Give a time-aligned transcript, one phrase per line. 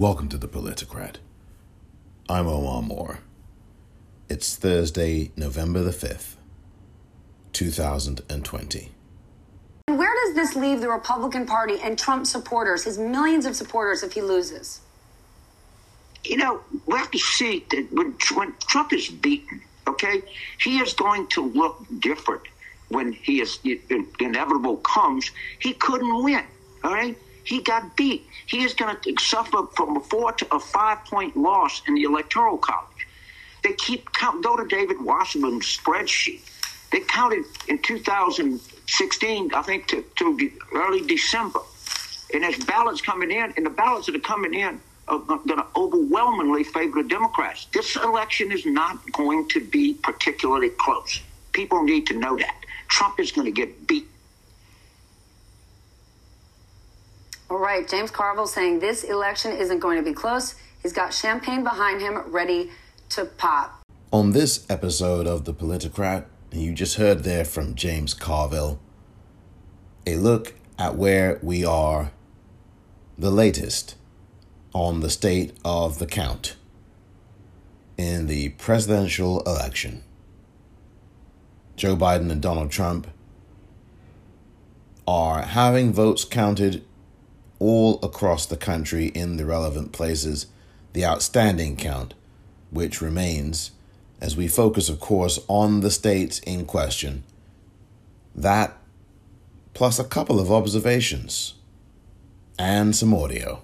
[0.00, 1.16] Welcome to the Politicrat.
[2.26, 3.18] I'm Omar Moore.
[4.30, 6.36] It's Thursday, November the 5th,
[7.52, 8.92] 2020.
[9.88, 14.02] And Where does this leave the Republican Party and Trump supporters, his millions of supporters,
[14.02, 14.80] if he loses?
[16.24, 20.22] You know, we have to see that when, when Trump is beaten, okay,
[20.62, 22.44] he is going to look different
[22.88, 23.58] when he is
[24.18, 25.30] inevitable comes.
[25.58, 26.44] He couldn't win,
[26.84, 27.18] all right?
[27.44, 28.26] He got beat.
[28.46, 32.02] He is going to suffer from a four to a five point loss in the
[32.04, 33.06] electoral college.
[33.62, 34.42] They keep count.
[34.42, 36.40] Go to David Wasserman's spreadsheet.
[36.90, 41.60] They counted in 2016, I think, to, to early December,
[42.34, 45.66] and there's ballots coming in, and the ballots that are coming in are going to
[45.76, 47.66] overwhelmingly favor the Democrats.
[47.72, 51.20] This election is not going to be particularly close.
[51.52, 52.54] People need to know that.
[52.88, 54.08] Trump is going to get beat
[57.50, 60.54] All right, James Carville saying this election isn't going to be close.
[60.84, 62.70] He's got champagne behind him ready
[63.08, 63.82] to pop.
[64.12, 68.78] On this episode of The Politicrat, you just heard there from James Carville
[70.06, 72.12] a look at where we are,
[73.18, 73.96] the latest
[74.72, 76.54] on the state of the count
[77.98, 80.04] in the presidential election.
[81.74, 83.08] Joe Biden and Donald Trump
[85.08, 86.84] are having votes counted
[87.60, 90.46] all across the country in the relevant places
[90.92, 92.14] the outstanding count,
[92.70, 93.70] which remains,
[94.20, 97.22] as we focus, of course, on the states in question.
[98.34, 98.76] That,
[99.72, 101.54] plus a couple of observations
[102.58, 103.62] and some audio.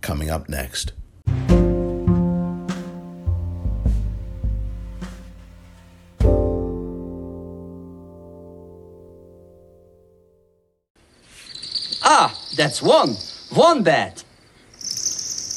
[0.00, 0.92] Coming up next.
[12.60, 13.16] That's one.
[13.54, 14.22] One bat.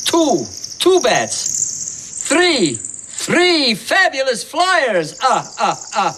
[0.05, 0.45] Two.
[0.79, 2.25] Two bats.
[2.29, 2.75] Three.
[2.75, 5.19] Three fabulous flyers.
[5.21, 6.13] Ah, ah, ah.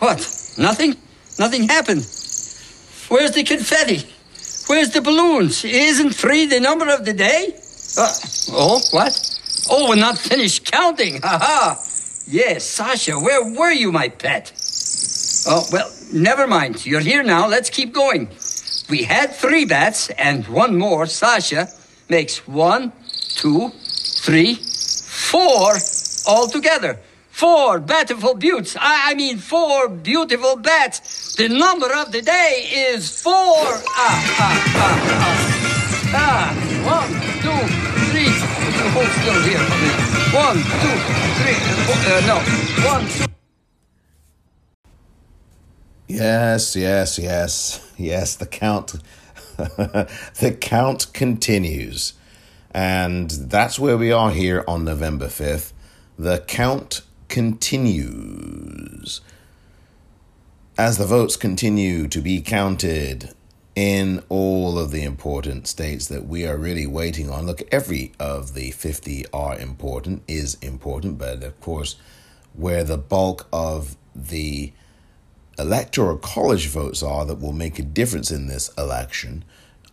[0.00, 0.18] What?
[0.58, 0.96] Nothing?
[1.38, 2.04] Nothing happened.
[3.08, 4.06] Where's the confetti?
[4.66, 5.64] Where's the balloons?
[5.64, 7.54] Isn't three the number of the day?
[7.96, 8.12] Uh,
[8.50, 9.14] oh, what?
[9.70, 11.22] Oh, we're not finished counting.
[11.22, 11.82] Ha ha.
[12.28, 14.52] Yes, Sasha, where were you, my pet?
[15.48, 16.84] Oh, well, never mind.
[16.84, 17.48] You're here now.
[17.48, 18.28] Let's keep going.
[18.88, 21.68] We had three bats, and one more, Sasha,
[22.08, 22.92] makes one,
[23.34, 23.70] two,
[24.22, 25.72] three, four
[26.26, 27.00] altogether.
[27.30, 28.76] Four beautiful buttes.
[28.80, 31.34] I, I mean, four beautiful bats.
[31.34, 33.34] The number of the day is four.
[33.34, 35.56] Ah, ah, ah, ah.
[36.14, 36.48] Ah,
[36.86, 37.60] one, two,
[38.08, 38.32] three.
[38.94, 39.90] Hold still here for me.
[40.32, 40.96] One, two,
[41.42, 41.58] three.
[42.08, 43.35] Uh, no, one, two.
[46.08, 48.36] Yes, yes, yes, yes.
[48.36, 48.94] The count,
[49.56, 52.12] the count continues,
[52.72, 55.72] and that's where we are here on November fifth.
[56.16, 59.20] The count continues
[60.78, 63.34] as the votes continue to be counted
[63.74, 67.46] in all of the important states that we are really waiting on.
[67.46, 71.96] Look, every of the 50 are important, is important, but of course,
[72.54, 74.72] where the bulk of the
[75.58, 79.44] electoral college votes are that will make a difference in this election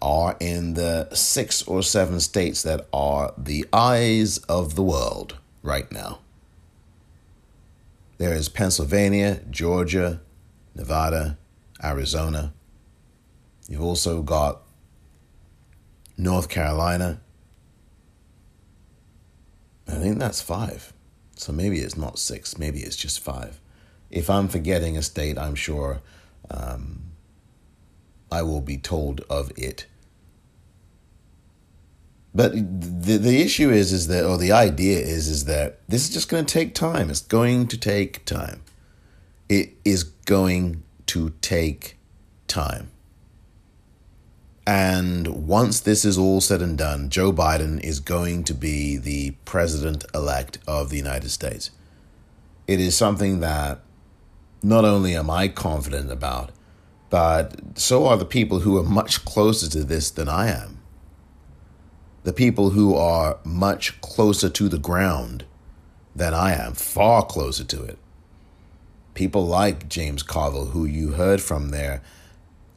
[0.03, 5.89] are in the six or seven states that are the eyes of the world right
[5.93, 6.19] now.
[8.17, 10.19] There is Pennsylvania, Georgia,
[10.75, 11.37] Nevada,
[11.81, 12.53] Arizona.
[13.69, 14.61] You've also got
[16.17, 17.21] North Carolina.
[19.87, 20.91] I think that's five.
[21.35, 23.59] So maybe it's not six, maybe it's just five.
[24.13, 25.99] If I'm forgetting a state, I'm sure
[26.51, 27.01] um,
[28.31, 29.87] I will be told of it.
[32.35, 36.13] But the the issue is is that or the idea is is that this is
[36.13, 37.09] just going to take time.
[37.09, 38.61] It's going to take time.
[39.49, 41.97] It is going to take
[42.47, 42.91] time.
[44.65, 49.31] And once this is all said and done, Joe Biden is going to be the
[49.43, 51.71] president elect of the United States.
[52.65, 53.81] It is something that
[54.63, 56.51] not only am I confident about,
[57.09, 60.79] but so are the people who are much closer to this than I am.
[62.23, 65.45] The people who are much closer to the ground
[66.15, 67.99] than I am, far closer to it.
[69.13, 72.01] People like James Carville, who you heard from there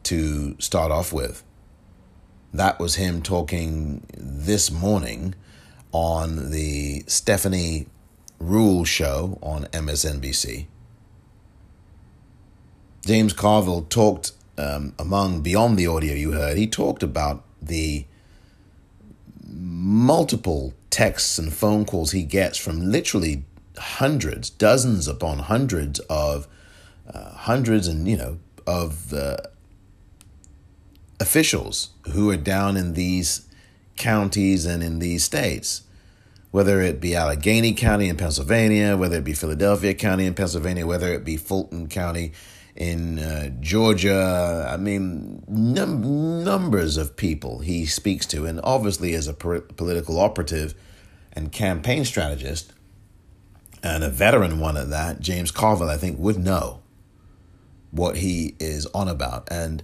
[0.02, 1.42] to start off with.
[2.52, 5.34] That was him talking this morning
[5.92, 7.86] on the Stephanie
[8.40, 10.66] Ruhle show on MSNBC.
[13.06, 16.56] James Carville talked um, among beyond the audio you heard.
[16.56, 18.04] He talked about the
[19.48, 23.44] multiple texts and phone calls he gets from literally
[23.78, 26.48] hundreds, dozens upon hundreds of
[27.08, 29.36] uh, hundreds and you know of uh,
[31.20, 33.46] officials who are down in these
[33.96, 35.82] counties and in these states,
[36.50, 41.14] whether it be Allegheny County in Pennsylvania, whether it be Philadelphia County in Pennsylvania, whether
[41.14, 42.32] it be Fulton County
[42.76, 44.68] in uh, Georgia.
[44.70, 50.20] I mean, num- numbers of people he speaks to, and obviously as a per- political
[50.20, 50.74] operative
[51.32, 52.72] and campaign strategist,
[53.82, 56.80] and a veteran one at that, James Carville, I think, would know
[57.90, 59.48] what he is on about.
[59.50, 59.82] And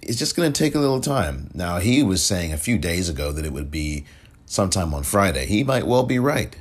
[0.00, 1.50] it's just going to take a little time.
[1.54, 4.04] Now, he was saying a few days ago that it would be
[4.46, 5.46] sometime on Friday.
[5.46, 6.56] He might well be right.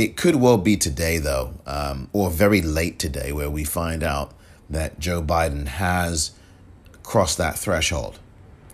[0.00, 4.32] It could well be today, though, um, or very late today, where we find out
[4.70, 6.30] that Joe Biden has
[7.02, 8.18] crossed that threshold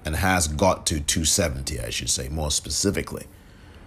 [0.04, 3.26] and has got to 270, I should say, more specifically.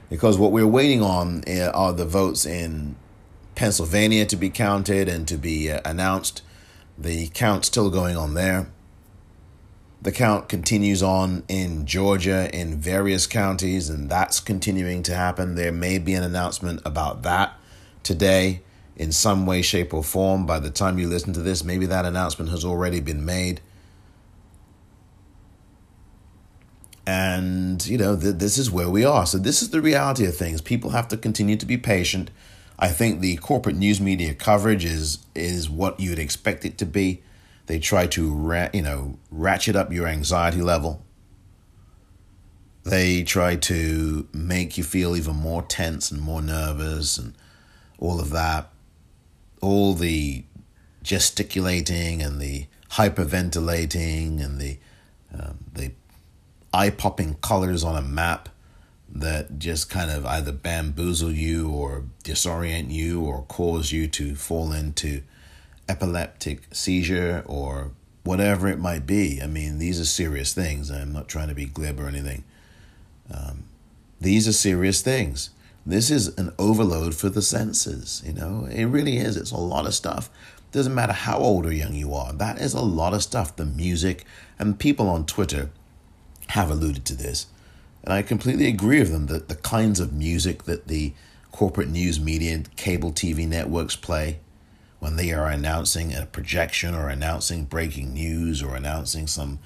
[0.09, 2.97] Because what we're waiting on eh, are the votes in
[3.55, 6.41] Pennsylvania to be counted and to be uh, announced.
[6.97, 8.69] The count still going on there.
[10.01, 15.55] The count continues on in Georgia in various counties, and that's continuing to happen.
[15.55, 17.53] There may be an announcement about that
[18.01, 18.61] today
[18.95, 20.45] in some way, shape, or form.
[20.45, 23.59] By the time you listen to this, maybe that announcement has already been made.
[27.05, 29.25] And, you know, th- this is where we are.
[29.25, 30.61] So, this is the reality of things.
[30.61, 32.29] People have to continue to be patient.
[32.77, 37.21] I think the corporate news media coverage is is what you'd expect it to be.
[37.69, 41.05] They try to ra- you know ratchet up your anxiety level.
[42.83, 47.35] They try to make you feel even more tense and more nervous and
[47.99, 48.71] all of that.
[49.61, 50.45] All the
[51.03, 54.79] gesticulating and the hyperventilating and the
[55.31, 55.91] um, the
[56.73, 58.49] eye popping colors on a map
[59.07, 64.71] that just kind of either bamboozle you or disorient you or cause you to fall
[64.71, 65.21] into
[65.89, 67.91] epileptic seizure or
[68.23, 69.41] whatever it might be.
[69.41, 70.91] I mean, these are serious things.
[70.91, 72.43] I'm not trying to be glib or anything.
[73.33, 73.63] Um,
[74.21, 75.49] these are serious things.
[75.85, 78.67] This is an overload for the senses, you know?
[78.69, 79.35] It really is.
[79.35, 80.29] It's a lot of stuff.
[80.71, 82.31] Doesn't matter how old or young you are.
[82.33, 83.55] That is a lot of stuff.
[83.55, 84.23] The music
[84.59, 85.71] and people on Twitter
[86.49, 87.47] have alluded to this.
[88.03, 91.13] And I completely agree with them that the kinds of music that the
[91.51, 94.39] corporate news media, and cable TV networks play,
[94.99, 99.59] when they are announcing a projection or announcing breaking news or announcing some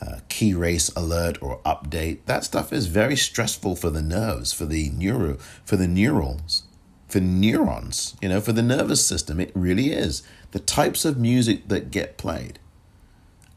[0.00, 2.18] uh, key race alert or update.
[2.26, 6.64] That stuff is very stressful for the nerves, for the neuro, for the neurons,
[7.08, 8.16] for neurons.
[8.20, 9.40] You know, for the nervous system.
[9.40, 12.58] It really is the types of music that get played.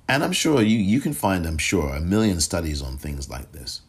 [0.07, 3.51] And I'm sure you you can find, I'm sure, a million studies on things like
[3.51, 3.81] this.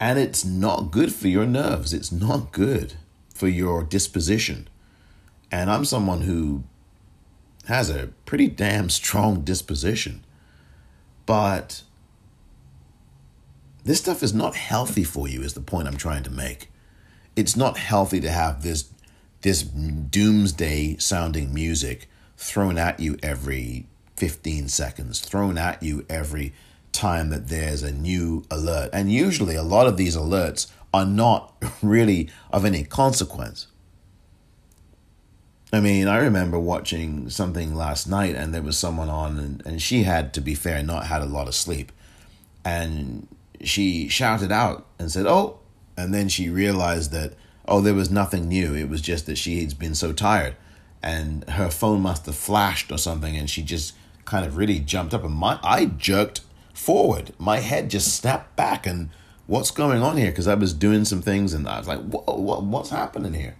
[0.00, 1.92] And it's not good for your nerves.
[1.92, 2.94] It's not good
[3.34, 4.68] for your disposition
[5.50, 6.64] and I'm someone who
[7.66, 10.24] has a pretty damn strong disposition.
[11.26, 11.82] But
[13.84, 16.70] this stuff is not healthy for you, is the point I'm trying to make.
[17.36, 18.90] It's not healthy to have this
[19.42, 22.08] this doomsday sounding music
[22.38, 23.86] thrown at you every
[24.16, 26.54] 15 seconds, thrown at you every
[26.92, 28.88] time that there's a new alert.
[28.94, 33.66] And usually a lot of these alerts are not really of any consequence.
[35.74, 39.82] I mean, I remember watching something last night and there was someone on, and, and
[39.82, 41.92] she had, to be fair, not had a lot of sleep.
[42.64, 43.28] And
[43.62, 45.58] she shouted out and said, Oh,
[45.96, 47.34] and then she realized that,
[47.66, 48.74] oh, there was nothing new.
[48.74, 50.56] It was just that she had been so tired.
[51.02, 55.14] And her phone must have flashed or something, and she just kind of really jumped
[55.14, 55.24] up.
[55.24, 56.40] And my, I jerked
[56.72, 57.32] forward.
[57.38, 59.10] My head just snapped back, and
[59.46, 60.30] what's going on here?
[60.30, 63.56] Because I was doing some things, and I was like, Whoa, what, what's happening here?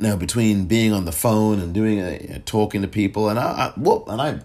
[0.00, 3.38] Now, between being on the phone and doing a, you know, talking to people, and
[3.38, 4.40] I, I whoop, and I,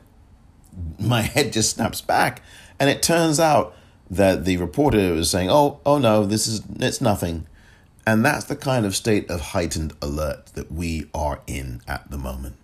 [1.00, 2.41] my head just snaps back,
[2.79, 3.75] and it turns out
[4.10, 7.45] that the reporter was saying, "Oh, oh no, this is it's nothing,"
[8.05, 12.17] and that's the kind of state of heightened alert that we are in at the
[12.17, 12.55] moment.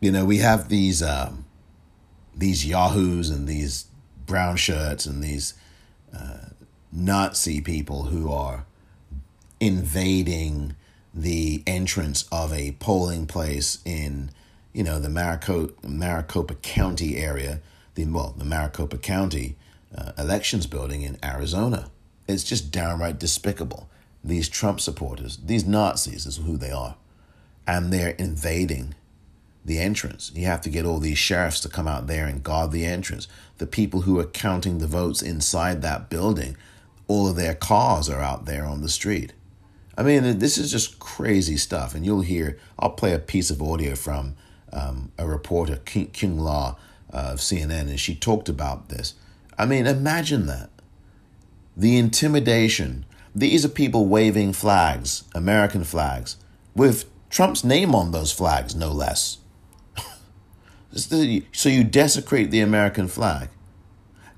[0.00, 1.46] You know, we have these um,
[2.34, 3.86] these yahoos and these
[4.26, 5.54] brown shirts and these
[6.14, 6.50] uh,
[6.92, 8.66] Nazi people who are
[9.60, 10.74] invading
[11.14, 14.30] the entrance of a polling place in,
[14.72, 17.60] you know, the Maricopa, Maricopa County area,
[17.94, 19.56] the well, the Maricopa County
[19.96, 21.90] uh, elections building in Arizona.
[22.28, 23.88] It's just downright despicable.
[24.22, 26.96] These Trump supporters, these Nazis is who they are,
[27.66, 28.94] and they're invading
[29.64, 30.32] the entrance.
[30.34, 33.26] You have to get all these sheriffs to come out there and guard the entrance.
[33.58, 36.56] The people who are counting the votes inside that building,
[37.08, 39.32] all of their cars are out there on the street.
[39.96, 41.94] I mean, this is just crazy stuff.
[41.94, 44.36] And you'll hear, I'll play a piece of audio from
[44.72, 46.76] um, a reporter, Kyung, Kyung Lah
[47.12, 49.14] uh, of CNN, and she talked about this.
[49.58, 50.70] I mean, imagine that.
[51.76, 53.06] The intimidation.
[53.34, 56.36] These are people waving flags, American flags,
[56.74, 59.38] with Trump's name on those flags, no less.
[60.92, 63.48] so you desecrate the American flag.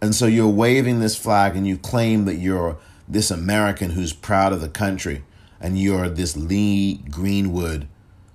[0.00, 4.52] And so you're waving this flag and you claim that you're this American who's proud
[4.52, 5.24] of the country
[5.60, 7.88] and you're this Lee Greenwood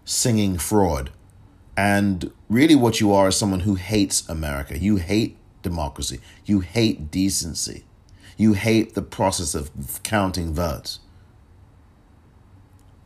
[0.06, 1.12] singing fraud.
[1.76, 4.78] And really, what you are is someone who hates America.
[4.78, 6.20] You hate democracy.
[6.46, 7.86] You hate decency.
[8.38, 9.72] You hate the process of
[10.04, 11.00] counting votes.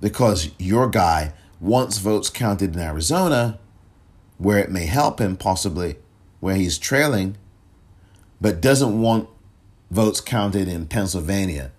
[0.02, 3.60] Because your guy wants votes counted in Arizona,
[4.38, 5.98] where it may help him possibly,
[6.40, 7.38] where he's trailing,
[8.40, 9.30] but doesn't want
[9.90, 11.72] votes counted in Pennsylvania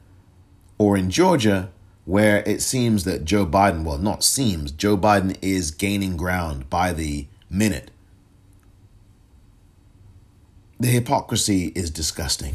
[0.79, 1.71] or in Georgia,
[2.09, 6.95] where it seems that Joe Biden, well, not seems, Joe Biden is gaining ground by
[6.95, 7.91] the minute.
[10.81, 12.55] The hypocrisy is disgusting.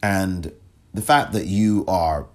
[0.00, 0.52] And
[0.94, 2.28] the fact that you are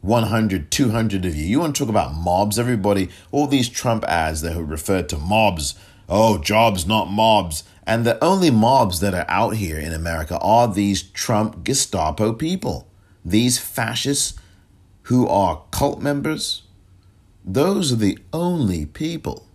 [0.00, 4.40] 100, 200 of you, you want to talk about mobs, everybody, all these Trump ads
[4.40, 5.74] that have referred to mobs,
[6.08, 7.62] oh, jobs, not mobs.
[7.86, 12.85] And the only mobs that are out here in America are these Trump Gestapo people
[13.26, 14.38] these fascists
[15.02, 16.62] who are cult members,
[17.44, 19.46] those are the only people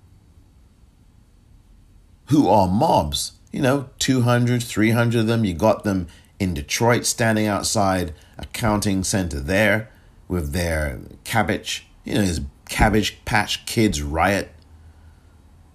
[2.27, 3.33] who are mobs.
[3.51, 5.45] You know, 200, 300 of them.
[5.45, 6.07] You got them
[6.39, 9.89] in Detroit standing outside a counting center there
[10.27, 14.53] with their cabbage, you know, his cabbage patch kids riot.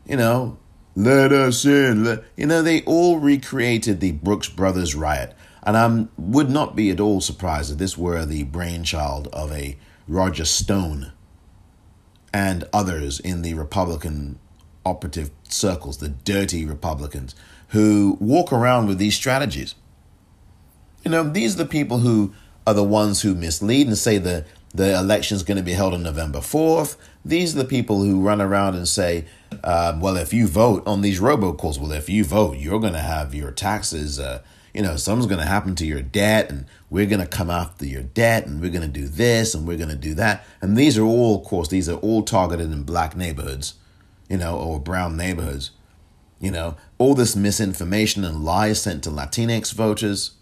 [0.06, 0.58] You know,
[0.94, 2.04] let us in.
[2.04, 5.34] Let, you know, they all recreated the Brooks Brothers riot.
[5.66, 9.76] And I would not be at all surprised if this were the brainchild of a
[10.06, 11.12] Roger Stone
[12.32, 14.38] and others in the Republican
[14.84, 17.34] operative circles, the dirty Republicans,
[17.68, 19.74] who walk around with these strategies.
[21.04, 22.32] You know, these are the people who
[22.64, 25.94] are the ones who mislead and say the, the election is going to be held
[25.94, 26.96] on November 4th.
[27.24, 29.24] These are the people who run around and say,
[29.64, 33.00] uh, well, if you vote on these robocalls, well, if you vote, you're going to
[33.00, 34.20] have your taxes.
[34.20, 34.42] Uh,
[34.76, 37.86] you know, something's going to happen to your debt and we're going to come after
[37.86, 40.44] your debt and we're going to do this and we're going to do that.
[40.60, 43.76] And these are all, of course, these are all targeted in black neighborhoods,
[44.28, 45.70] you know, or brown neighborhoods.
[46.40, 50.32] You know, all this misinformation and lies sent to Latinx voters,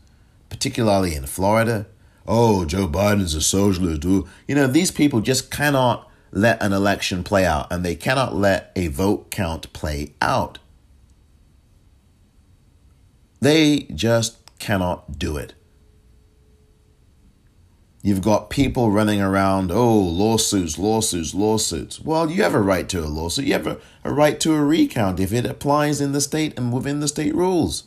[0.48, 1.86] particularly in Florida.
[2.26, 4.02] Oh, Joe Biden's a socialist.
[4.02, 8.72] You know, these people just cannot let an election play out and they cannot let
[8.74, 10.58] a vote count play out.
[13.44, 15.52] They just cannot do it.
[18.02, 22.00] You've got people running around, oh, lawsuits, lawsuits, lawsuits.
[22.00, 23.44] Well, you have a right to a lawsuit.
[23.44, 26.72] You have a, a right to a recount if it applies in the state and
[26.72, 27.84] within the state rules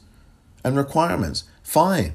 [0.63, 1.45] and requirements.
[1.63, 2.13] Fine.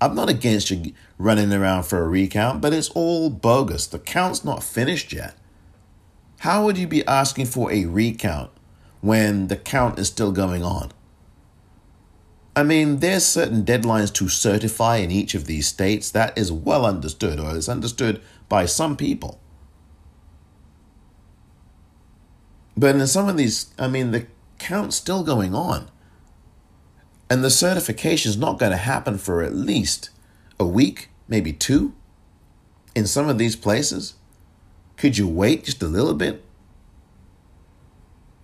[0.00, 3.86] I'm not against you running around for a recount, but it's all bogus.
[3.86, 5.34] The count's not finished yet.
[6.38, 8.50] How would you be asking for a recount
[9.02, 10.92] when the count is still going on?
[12.58, 16.10] I mean, there's certain deadlines to certify in each of these states.
[16.10, 19.38] That is well understood, or is understood by some people.
[22.76, 24.26] But in some of these, I mean, the
[24.58, 25.88] count's still going on.
[27.30, 30.10] And the certification is not going to happen for at least
[30.58, 31.94] a week, maybe two.
[32.92, 34.14] In some of these places,
[34.96, 36.44] could you wait just a little bit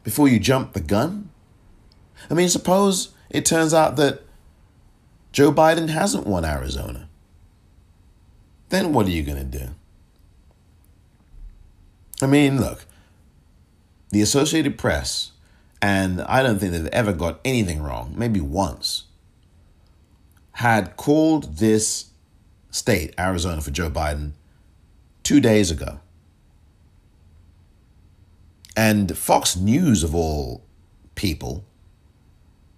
[0.05, 1.31] before you jump the gun?
[2.31, 4.23] I mean, suppose it turns out that
[5.33, 7.09] Joe Biden hasn't won Arizona.
[8.69, 9.71] Then what are you going to do?
[12.23, 12.87] I mean, look,
[14.11, 15.33] the Associated Press,
[15.83, 19.03] and I don't think they've ever got anything wrong, maybe once,
[20.53, 22.11] had called this
[22.71, 24.35] state, Arizona, for Joe Biden
[25.25, 25.99] two days ago.
[28.77, 30.63] And Fox News, of all
[31.17, 31.65] people,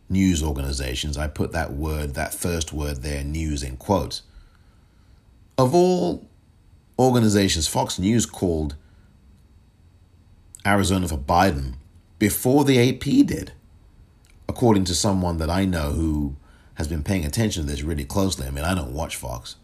[0.09, 1.17] news organizations.
[1.17, 4.23] I put that word, that first word there, news in quotes.
[5.59, 6.29] Of all
[6.99, 8.77] organizations, Fox News called
[10.67, 11.75] Arizona for Biden
[12.19, 13.53] before the AP did,
[14.49, 16.37] according to someone that I know who
[16.75, 18.47] has been paying attention to this really closely.
[18.47, 19.57] I mean, I don't watch Fox.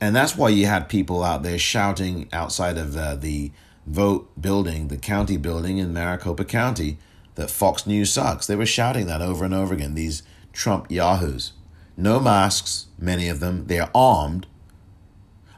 [0.00, 3.50] And that's why you had people out there shouting outside of uh, the
[3.86, 6.98] vote building, the county building in Maricopa County,
[7.36, 8.46] that Fox News sucks.
[8.46, 11.52] They were shouting that over and over again, these Trump yahoos.
[11.96, 13.66] No masks, many of them.
[13.68, 14.46] They're armed.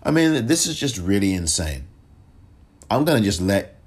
[0.03, 1.87] I mean, this is just really insane.
[2.91, 3.81] I'm going to just let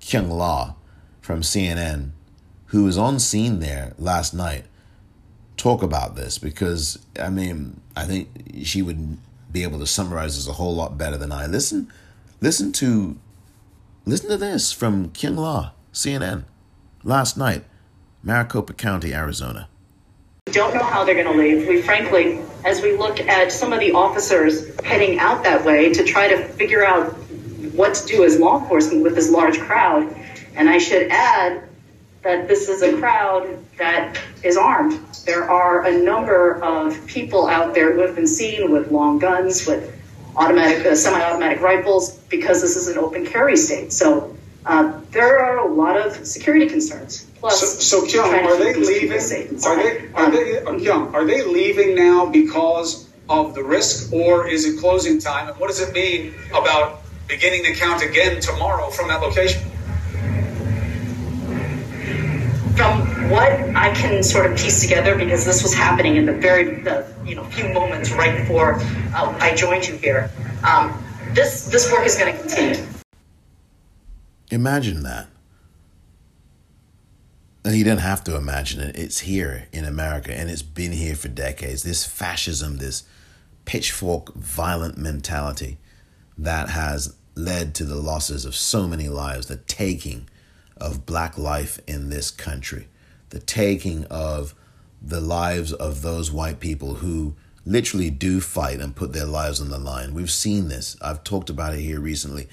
[0.00, 0.74] Kyung Lah
[1.20, 2.10] from CNN,
[2.66, 4.64] who was on scene there last night,
[5.56, 8.28] talk about this because, I mean, I think
[8.64, 9.18] she would
[9.50, 11.46] be able to summarize this a whole lot better than I.
[11.46, 11.90] Listen,
[12.40, 13.16] listen to,
[14.04, 16.44] listen to this from Kyung Lah, CNN,
[17.04, 17.64] last night,
[18.22, 19.68] Maricopa County, Arizona.
[20.46, 21.68] We don't know how they're going to leave.
[21.68, 26.04] We frankly, as we look at some of the officers heading out that way to
[26.04, 27.12] try to figure out
[27.74, 30.14] what to do as law enforcement with this large crowd,
[30.54, 31.62] and I should add
[32.22, 34.98] that this is a crowd that is armed.
[35.26, 39.66] There are a number of people out there who have been seen with long guns,
[39.66, 39.94] with
[40.36, 43.92] automatic, uh, semi-automatic rifles, because this is an open carry state.
[43.92, 44.34] So
[44.66, 47.26] uh, there are a lot of security concerns.
[47.40, 49.18] Plus, so, so Kyung, are they leaving?
[49.64, 54.48] Are they, are they, uh, Kyung, are they leaving now because of the risk, or
[54.48, 55.48] is it closing time?
[55.48, 59.62] And what does it mean about beginning to count again tomorrow from that location?
[62.76, 66.82] From what I can sort of piece together, because this was happening in the very,
[66.82, 68.74] the, you know, few moments right before
[69.14, 70.30] uh, I joined you here,
[70.64, 71.02] um,
[71.32, 72.93] this this work is going to continue.
[74.50, 75.28] Imagine that.
[77.64, 78.96] And you don't have to imagine it.
[78.96, 81.82] It's here in America, and it's been here for decades.
[81.82, 83.04] This fascism, this
[83.64, 85.78] pitchfork violent mentality
[86.36, 90.28] that has led to the losses of so many lives, the taking
[90.76, 92.88] of black life in this country,
[93.30, 94.54] the taking of
[95.00, 97.34] the lives of those white people who
[97.64, 100.12] literally do fight and put their lives on the line.
[100.12, 100.96] We've seen this.
[101.00, 102.48] I've talked about it here recently.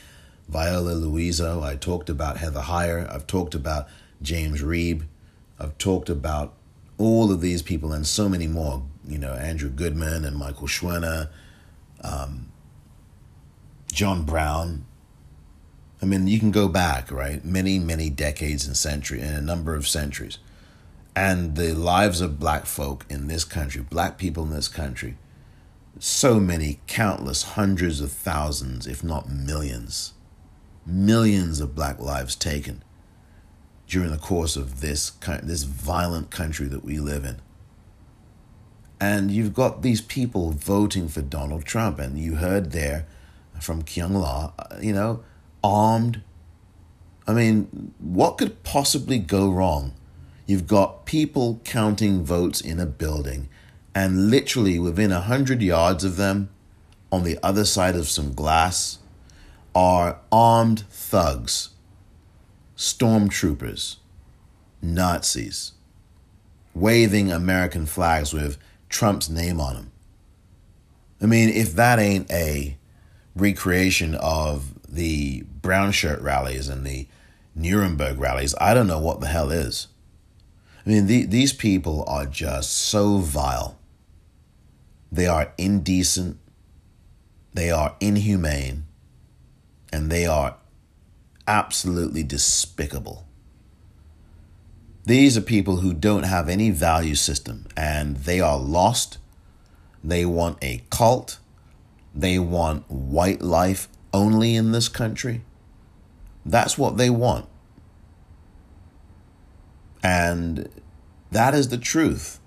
[0.51, 3.87] Viola Liuzzo, I talked about Heather Heyer, I've talked about
[4.21, 5.03] James Reeb,
[5.57, 6.53] I've talked about
[6.97, 8.83] all of these people and so many more.
[9.07, 11.29] You know, Andrew Goodman and Michael Schwerner,
[12.03, 12.51] um,
[13.93, 14.85] John Brown,
[16.01, 17.45] I mean, you can go back, right?
[17.45, 20.37] Many, many decades and century and a number of centuries.
[21.15, 25.15] And the lives of black folk in this country, black people in this country,
[25.97, 30.13] so many, countless hundreds of thousands, if not millions,
[30.85, 32.83] millions of black lives taken
[33.87, 35.11] during the course of this
[35.43, 37.41] this violent country that we live in.
[39.01, 43.05] And you've got these people voting for Donald Trump, and you heard there
[43.59, 45.23] from Kyung Lah, uh, you know,
[45.63, 46.21] armed.
[47.27, 49.93] I mean, what could possibly go wrong?
[50.45, 53.49] You've got people counting votes in a building,
[53.93, 56.49] and literally within a hundred yards of them,
[57.11, 58.99] on the other side of some glass,
[59.73, 61.69] are armed thugs,
[62.75, 63.97] stormtroopers,
[64.81, 65.73] Nazis,
[66.73, 68.57] waving American flags with
[68.89, 69.91] Trump's name on them.
[71.21, 72.77] I mean, if that ain't a
[73.35, 77.07] recreation of the brown shirt rallies and the
[77.55, 79.87] Nuremberg rallies, I don't know what the hell is.
[80.85, 83.77] I mean, the, these people are just so vile.
[85.11, 86.37] They are indecent,
[87.53, 88.85] they are inhumane,
[89.91, 90.55] and they are
[91.47, 93.25] absolutely despicable.
[95.05, 99.17] These are people who don't have any value system and they are lost.
[100.03, 101.39] They want a cult.
[102.13, 105.41] They want white life only in this country.
[106.45, 107.47] That's what they want.
[110.03, 110.69] And
[111.31, 112.39] that is the truth.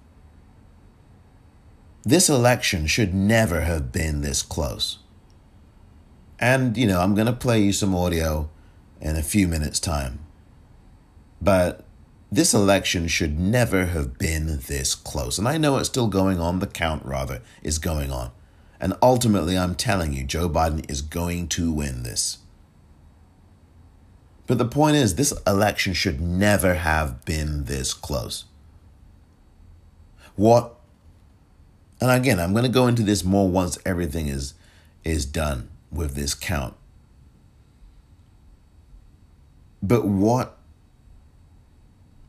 [2.02, 4.98] This election should never have been this close.
[6.44, 8.50] And, you know, I'm going to play you some audio
[9.00, 10.18] in a few minutes' time.
[11.40, 11.86] But
[12.30, 15.38] this election should never have been this close.
[15.38, 18.30] And I know it's still going on, the count, rather, is going on.
[18.78, 22.36] And ultimately, I'm telling you, Joe Biden is going to win this.
[24.46, 28.44] But the point is, this election should never have been this close.
[30.36, 30.74] What,
[32.02, 34.52] and again, I'm going to go into this more once everything is,
[35.04, 36.74] is done with this count.
[39.82, 40.56] But what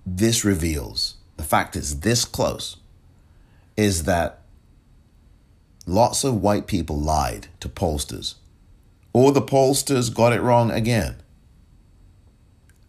[0.06, 2.78] this reveals, the fact it's this close,
[3.76, 4.42] is that
[5.86, 8.36] lots of white people lied to pollsters,
[9.14, 11.16] or the pollsters got it wrong again.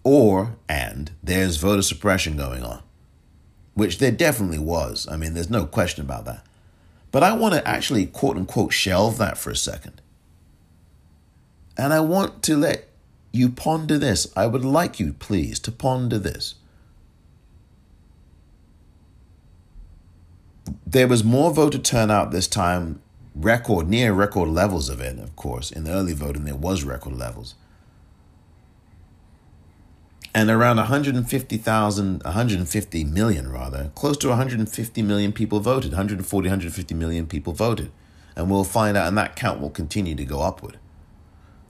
[0.03, 2.83] Or, and there's voter suppression going on,
[3.75, 5.09] which there definitely was.
[5.11, 6.45] I mean, there's no question about that.
[7.11, 10.01] But I want to actually quote unquote shelve that for a second.
[11.77, 12.89] And I want to let
[13.33, 14.33] you ponder this.
[14.35, 16.55] I would like you, please, to ponder this.
[20.87, 23.03] There was more voter turnout this time,
[23.35, 25.71] record, near record levels of it, of course.
[25.71, 27.55] In the early voting, there was record levels.
[30.35, 37.27] And around 150,000, 150 million rather, close to 150 million people voted, 140, 150 million
[37.27, 37.91] people voted.
[38.35, 40.79] And we'll find out, and that count will continue to go upward.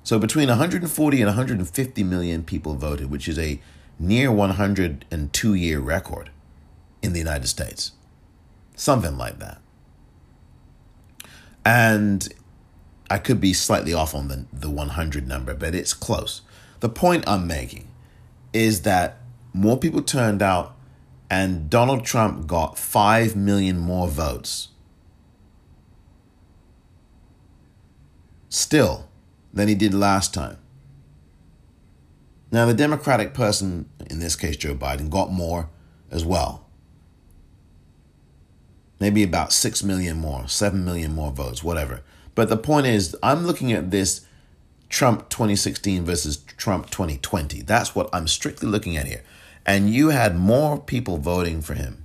[0.06, 3.60] So between 140 and 150 million people voted, which is a
[3.98, 6.30] near 102 year record
[7.02, 7.90] in the United States.
[8.76, 9.60] Something like that.
[11.64, 12.32] And
[13.10, 16.42] I could be slightly off on the, the 100 number, but it's close.
[16.78, 17.88] The point I'm making
[18.52, 19.18] is that
[19.52, 20.76] more people turned out
[21.28, 24.68] and Donald Trump got 5 million more votes.
[28.48, 29.05] Still,
[29.56, 30.58] than he did last time.
[32.52, 35.70] Now, the Democratic person, in this case Joe Biden, got more
[36.10, 36.66] as well.
[39.00, 42.02] Maybe about 6 million more, 7 million more votes, whatever.
[42.34, 44.26] But the point is, I'm looking at this
[44.88, 47.62] Trump 2016 versus Trump 2020.
[47.62, 49.24] That's what I'm strictly looking at here.
[49.64, 52.04] And you had more people voting for him,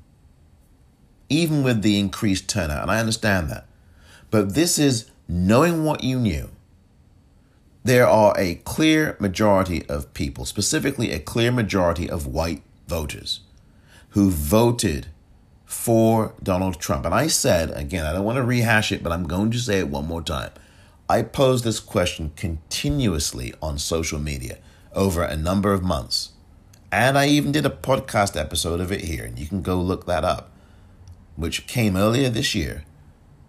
[1.29, 2.81] even with the increased turnout.
[2.81, 3.67] And I understand that.
[4.31, 6.49] But this is knowing what you knew
[7.83, 13.41] there are a clear majority of people, specifically a clear majority of white voters,
[14.09, 15.07] who voted
[15.65, 17.05] for Donald Trump.
[17.05, 19.79] And I said, again, I don't want to rehash it, but I'm going to say
[19.79, 20.51] it one more time.
[21.09, 24.59] I posed this question continuously on social media
[24.93, 26.31] over a number of months.
[26.91, 30.05] And I even did a podcast episode of it here, and you can go look
[30.05, 30.51] that up,
[31.35, 32.83] which came earlier this year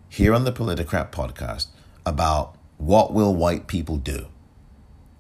[0.09, 1.67] here on the Politicrat podcast
[2.07, 4.27] about what will white people do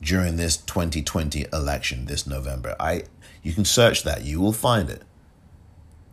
[0.00, 2.74] during this 2020 election this November?
[2.80, 3.04] I
[3.40, 5.02] you can search that, you will find it.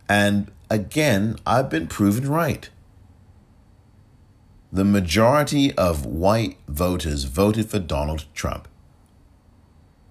[0.08, 2.70] And again, I've been proven right.
[4.72, 8.68] The majority of white voters voted for Donald Trump.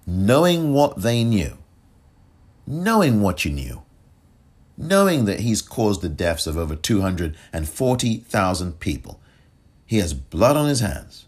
[0.05, 1.57] Knowing what they knew,
[2.67, 3.83] knowing what you knew,
[4.77, 9.21] knowing that he's caused the deaths of over 240,000 people.
[9.85, 11.27] He has blood on his hands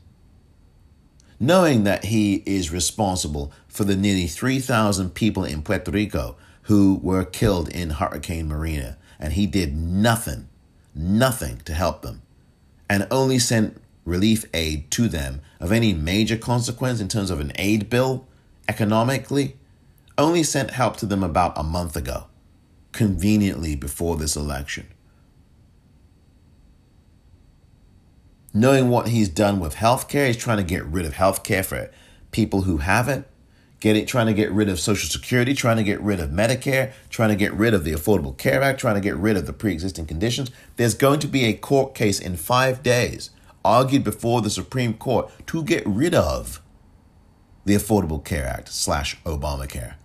[1.41, 7.25] knowing that he is responsible for the nearly 3,000 people in Puerto Rico who were
[7.25, 10.47] killed in Hurricane Maria, and he did nothing,
[10.93, 12.21] nothing to help them,
[12.88, 17.51] and only sent relief aid to them of any major consequence in terms of an
[17.56, 18.27] aid bill
[18.69, 19.58] economically,
[20.19, 22.25] only sent help to them about a month ago,
[22.91, 24.86] conveniently before this election.
[28.53, 30.27] Knowing what he's done with healthcare.
[30.27, 31.89] He's trying to get rid of healthcare for
[32.31, 33.27] people who have it.
[33.79, 37.29] Getting, trying to get rid of Social Security, trying to get rid of Medicare, trying
[37.29, 39.73] to get rid of the Affordable Care Act, trying to get rid of the pre
[39.73, 40.51] existing conditions.
[40.75, 43.31] There's going to be a court case in five days,
[43.65, 46.61] argued before the Supreme Court, to get rid of
[47.65, 49.95] the Affordable Care Act slash Obamacare.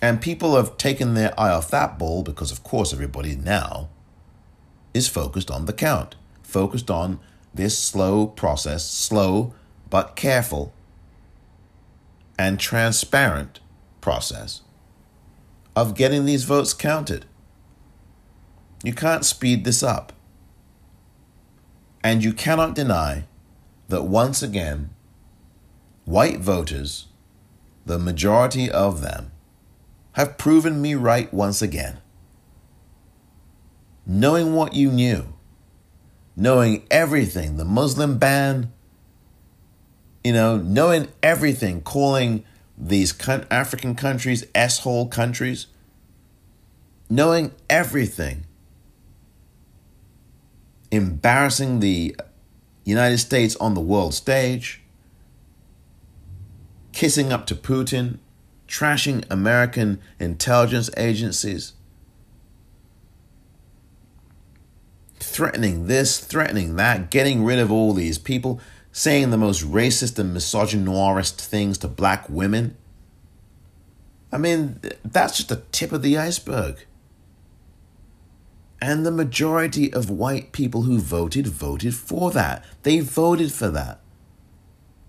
[0.00, 3.88] And people have taken their eye off that ball because, of course, everybody now
[4.98, 7.20] is focused on the count, focused on
[7.54, 9.54] this slow process, slow
[9.88, 10.74] but careful
[12.38, 13.60] and transparent
[14.00, 14.60] process
[15.74, 17.24] of getting these votes counted.
[18.84, 20.12] You can't speed this up.
[22.04, 23.24] And you cannot deny
[23.88, 24.90] that once again,
[26.04, 27.06] white voters,
[27.86, 29.32] the majority of them,
[30.12, 31.98] have proven me right once again
[34.08, 35.34] knowing what you knew,
[36.34, 38.72] knowing everything, the Muslim ban,
[40.24, 42.42] you know, knowing everything, calling
[42.76, 43.14] these
[43.50, 45.66] African countries S-hole countries,
[47.10, 48.44] knowing everything,
[50.90, 52.16] embarrassing the
[52.84, 54.80] United States on the world stage,
[56.92, 58.18] kissing up to Putin,
[58.66, 61.74] trashing American intelligence agencies,
[65.28, 68.60] threatening this, threatening that, getting rid of all these people,
[68.92, 72.76] saying the most racist and misogynoirist things to black women.
[74.32, 76.84] I mean, that's just the tip of the iceberg.
[78.80, 82.64] And the majority of white people who voted voted for that.
[82.82, 84.00] They voted for that.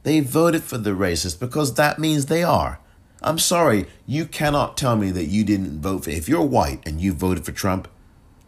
[0.04, 2.80] They voted for the racist because that means they are.
[3.22, 6.10] I'm sorry, you cannot tell me that you didn't vote for.
[6.10, 7.88] If you're white and you voted for Trump,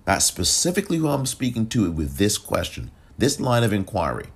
[0.06, 4.28] that's specifically who I'm speaking to with this question, this line of inquiry.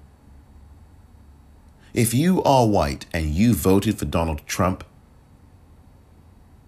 [1.94, 4.84] If you are white and you voted for Donald Trump,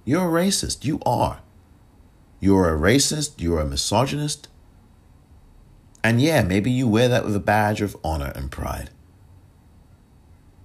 [0.05, 0.85] you're a racist.
[0.85, 1.41] You are.
[2.39, 3.33] You're a racist.
[3.37, 4.47] You're a misogynist.
[6.03, 8.89] And yeah, maybe you wear that with a badge of honor and pride.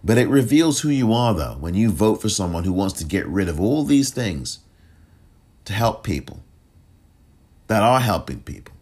[0.04, 3.04] But it reveals who you are, though, when you vote for someone who wants to
[3.04, 4.60] get rid of all these things
[5.64, 6.44] to help people
[7.66, 8.74] that are helping people.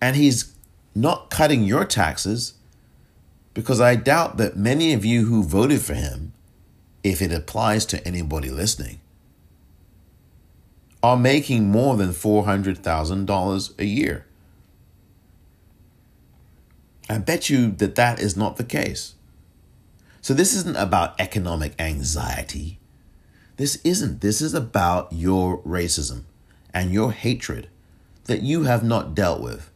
[0.00, 0.54] And he's
[0.94, 2.54] not cutting your taxes
[3.54, 6.32] because I doubt that many of you who voted for him,
[7.02, 9.00] if it applies to anybody listening,
[11.02, 14.26] are making more than $400,000 a year.
[17.10, 19.14] I bet you that that is not the case.
[20.20, 22.78] So, this isn't about economic anxiety.
[23.56, 24.20] This isn't.
[24.20, 26.24] This is about your racism
[26.72, 27.68] and your hatred
[28.24, 29.70] that you have not dealt with.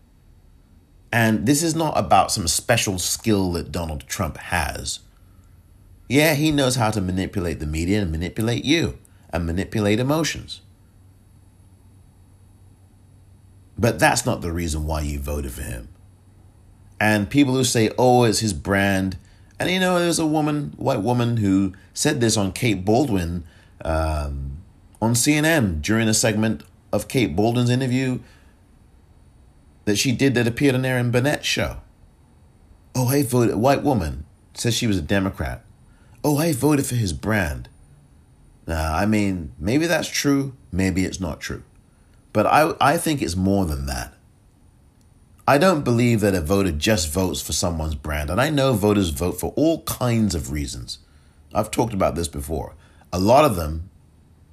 [1.13, 5.01] And this is not about some special skill that Donald Trump has.
[6.09, 8.99] Yeah, he knows how to manipulate the media and manipulate you
[9.31, 10.61] and manipulate emotions.
[13.79, 15.89] But that's not the reason why you voted for him.
[17.01, 19.17] And people who say, oh, it's his brand.
[19.59, 23.43] And you know, there's a woman, white woman, who said this on Kate Bolduan
[23.85, 24.59] um,
[25.01, 28.21] on CNN during a segment of Kate Bolduan's interview
[29.85, 31.79] that she did that appeared on Erin Burnett's show.
[32.95, 34.25] Oh, I voted, A white woman
[34.55, 35.65] says she was a Democrat.
[36.23, 37.69] Oh, I voted for his brand.
[38.67, 41.65] Now, I mean, maybe that's true, maybe it's not true.
[42.33, 44.15] But I, I think it's more than that.
[45.47, 49.09] I don't believe that a voter just votes for someone's brand, and I know voters
[49.09, 50.99] vote for all kinds of reasons.
[51.53, 52.75] I've talked about this before.
[53.13, 53.91] A lot of them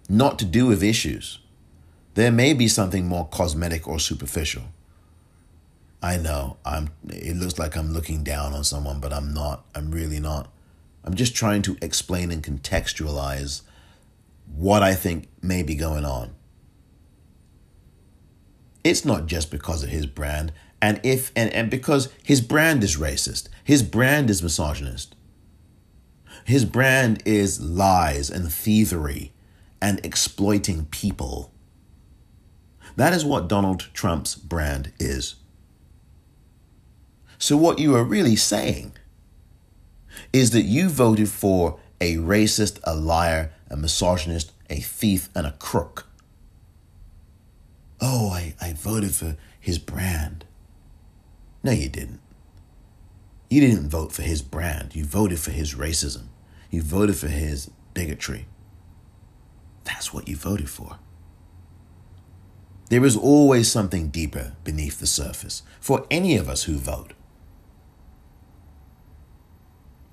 [0.09, 1.39] not to do with issues.
[2.15, 4.63] There may be something more cosmetic or superficial.
[6.01, 9.65] I know I'm it looks like I'm looking down on someone, but I'm not.
[9.75, 10.51] I'm really not.
[11.03, 13.61] I'm just trying to explain and contextualize
[14.55, 16.35] what I think may be going on.
[18.83, 22.97] It's not just because of his brand and if and, and because his brand is
[22.97, 25.15] racist his brand is misogynist
[26.45, 29.33] his brand is lies and thievery
[29.81, 31.51] and exploiting people
[32.99, 35.35] that is what donald trump's brand is
[37.37, 38.91] so what you are really saying
[40.33, 45.51] is that you voted for a racist a liar a misogynist a thief and a
[45.53, 46.07] crook
[48.01, 50.45] oh i, I voted for his brand
[51.63, 52.21] no, you didn't.
[53.49, 54.95] You didn't vote for his brand.
[54.95, 56.27] You voted for his racism.
[56.69, 58.45] You voted for his bigotry.
[59.83, 60.99] That's what you voted for.
[62.89, 67.13] There is always something deeper beneath the surface for any of us who vote.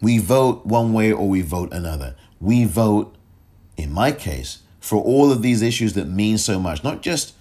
[0.01, 2.15] We vote one way or we vote another.
[2.39, 3.17] We vote,
[3.77, 7.35] in my case, for all of these issues that mean so much, not just,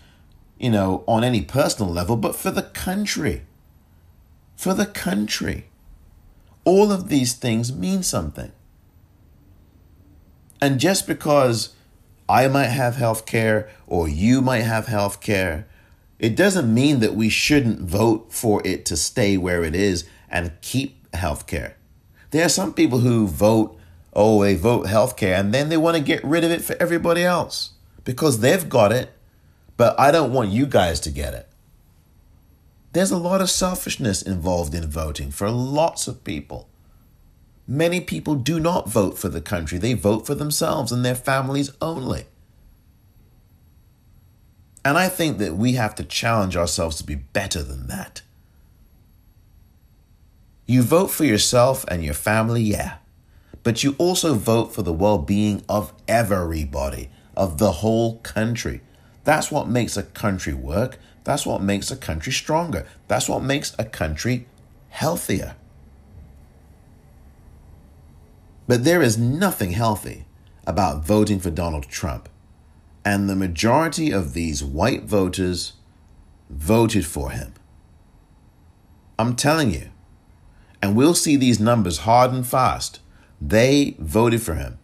[0.58, 3.44] you know, on any personal level, but for the country
[4.56, 5.66] for the country.
[6.64, 8.52] All of these things mean something.
[10.62, 11.75] And just because
[12.28, 15.68] I might have health care or you might have health care,
[16.18, 20.60] it doesn't mean that we shouldn't vote for it to stay where it is and
[20.62, 21.78] keep health care.
[22.32, 23.78] There are some people who vote,
[24.14, 26.76] oh, they vote health care, and then they want to get rid of it for
[26.80, 27.72] everybody else
[28.04, 29.12] because they've got it,
[29.78, 31.48] but I don't want you guys to get it.
[32.94, 36.70] There's a lot of selfishness involved in voting for lots of people.
[37.68, 41.72] Many people do not vote for the country, they vote for themselves and their families
[41.82, 42.26] only.
[44.84, 48.22] And I think that we have to challenge ourselves to be better than that.
[50.68, 52.98] You vote for yourself and your family, yeah,
[53.64, 58.82] but you also vote for the well being of everybody, of the whole country.
[59.24, 61.00] That's what makes a country work.
[61.24, 62.86] That's what makes a country stronger.
[63.08, 64.46] That's what makes a country
[64.90, 65.56] healthier.
[68.68, 70.26] But there is nothing healthy
[70.66, 72.30] about voting for Donald Trump.
[73.04, 75.74] And the majority of these white voters
[76.50, 77.54] voted for him.
[79.20, 79.90] I'm telling you.
[80.82, 83.00] And we'll see these numbers hard and fast.
[83.40, 84.80] They voted for him.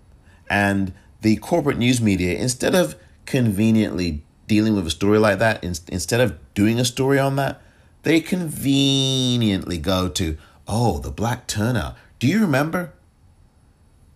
[0.50, 5.74] And the corporate news media, instead of conveniently dealing with a story like that, in,
[5.88, 7.62] instead of doing a story on that,
[8.04, 11.96] they conveniently go to, oh, the black turnout.
[12.20, 12.94] Do you remember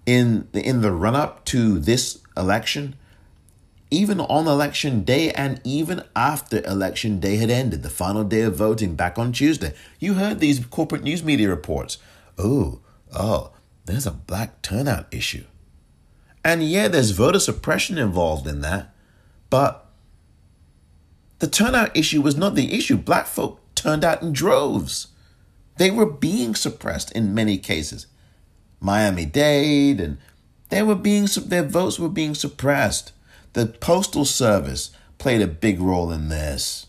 [0.05, 2.95] in the, in the run up to this election,
[3.91, 8.55] even on election day and even after election day had ended, the final day of
[8.55, 11.97] voting back on Tuesday, you heard these corporate news media reports.
[12.37, 12.79] oh,
[13.13, 13.51] oh,
[13.85, 15.45] there's a black turnout issue.
[16.43, 18.93] And yeah, there's voter suppression involved in that,
[19.49, 19.85] but
[21.39, 22.97] the turnout issue was not the issue.
[22.97, 25.07] Black folk turned out in droves.
[25.77, 28.07] They were being suppressed in many cases.
[28.79, 30.17] Miami Dade, and
[30.69, 33.11] they were being their votes were being suppressed.
[33.53, 36.87] The postal service played a big role in this.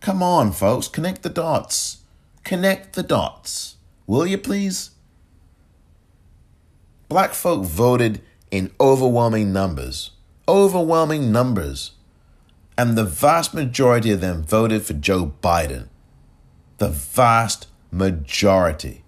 [0.00, 1.98] Come on, folks, connect the dots.
[2.44, 3.76] Connect the dots.
[4.06, 4.90] Will you please?
[7.08, 10.12] Black folk voted in overwhelming numbers.
[10.46, 11.92] Overwhelming numbers.
[12.76, 15.88] And the vast majority of them voted for Joe Biden.
[16.78, 19.02] The vast majority.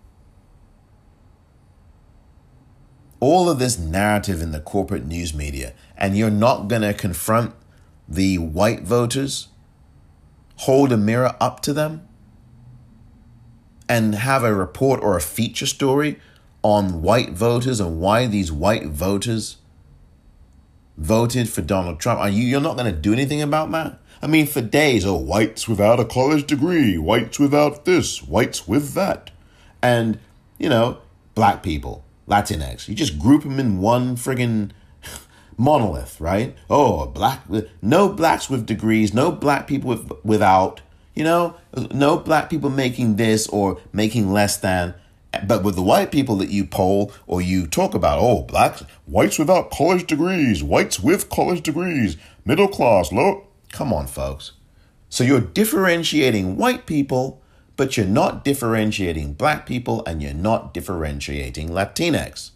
[3.20, 7.54] All of this narrative in the corporate news media, and you're not going to confront
[8.08, 9.48] the white voters,
[10.56, 12.08] hold a mirror up to them,
[13.88, 16.18] and have a report or a feature story
[16.62, 19.56] on white voters and why these white voters
[20.96, 22.20] voted for Donald Trump.
[22.20, 23.98] Are you you're not going to do anything about that?
[24.22, 28.92] I mean, for days, oh, whites without a college degree, whites without this, whites with
[28.92, 29.30] that,
[29.82, 30.18] and
[30.58, 30.98] you know,
[31.34, 32.88] black people, Latinx.
[32.88, 34.70] You just group them in one friggin'
[35.56, 36.56] monolith, right?
[36.70, 37.42] Oh, black,
[37.82, 40.80] no blacks with degrees, no black people with without,
[41.14, 41.56] you know,
[41.92, 44.94] no black people making this or making less than.
[45.46, 49.38] But with the white people that you poll or you talk about, oh, blacks, whites
[49.38, 53.46] without college degrees, whites with college degrees, middle class, low.
[53.70, 54.52] Come on, folks.
[55.08, 57.39] So you're differentiating white people,
[57.80, 62.50] but you're not differentiating black people and you're not differentiating Latinx.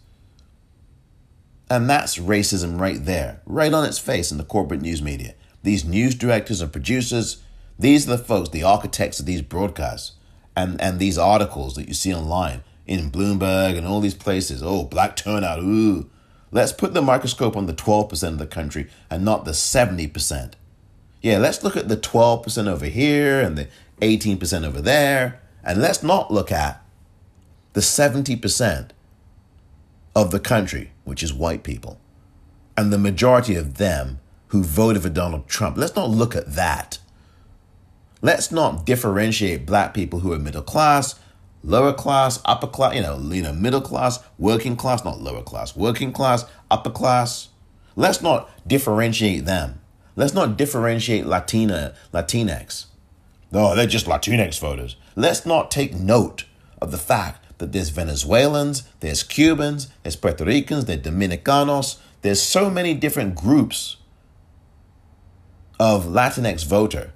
[1.67, 5.33] And that's racism right there, right on its face in the corporate news media.
[5.63, 7.41] These news directors and producers,
[7.79, 10.11] these are the folks, the architects of these broadcasts
[10.55, 14.61] and and these articles that you see online in Bloomberg and all these places.
[14.61, 15.57] Oh, black turnout.
[15.57, 16.07] Ooh.
[16.51, 20.53] Let's put the microscope on the 12% of the country and not the 70%.
[21.23, 23.67] Yeah, let's look at the 12% over here and the
[24.01, 25.41] 18% over there.
[25.63, 26.83] And let's not look at
[27.73, 28.91] the 70%
[30.15, 31.99] of the country, which is white people,
[32.77, 35.75] and the majority of them who voted for Donald Trump.
[35.77, 36.99] Let's not look at that.
[38.21, 41.15] Let's not differentiate black people who are middle class,
[41.63, 45.75] lower class, upper class, you know, you know, middle class, working class, not lower class,
[45.75, 47.49] working class, upper class.
[47.95, 49.81] Let's not differentiate them.
[50.15, 52.85] Let's not differentiate Latina, Latinx.
[53.55, 54.97] No, they're just Latinx voters.
[55.15, 56.43] Let's not take note
[56.81, 61.97] of the fact that there's Venezuelans, there's Cubans, there's Puerto Ricans, there's Dominicanos.
[62.21, 63.95] There's so many different groups
[65.79, 67.13] of Latinx voter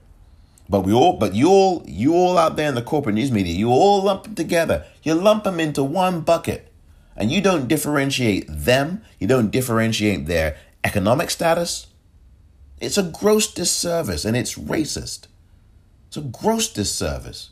[0.69, 3.53] but we all, but you all, you all out there in the corporate news media,
[3.53, 4.85] you all lump them together.
[5.01, 6.71] You lump them into one bucket,
[7.15, 9.01] and you don't differentiate them.
[9.19, 11.87] You don't differentiate their economic status.
[12.79, 15.25] It's a gross disservice, and it's racist.
[16.09, 17.51] It's a gross disservice.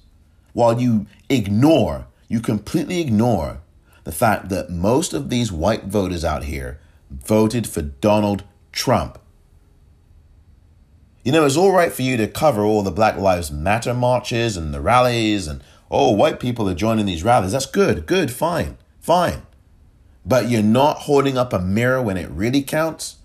[0.53, 3.61] While you ignore, you completely ignore
[4.03, 6.79] the fact that most of these white voters out here
[7.11, 9.19] voted for Donald Trump.
[11.23, 14.57] You know, it's all right for you to cover all the Black Lives Matter marches
[14.57, 17.51] and the rallies and, oh, white people are joining these rallies.
[17.51, 19.43] That's good, good, fine, fine.
[20.25, 23.17] But you're not holding up a mirror when it really counts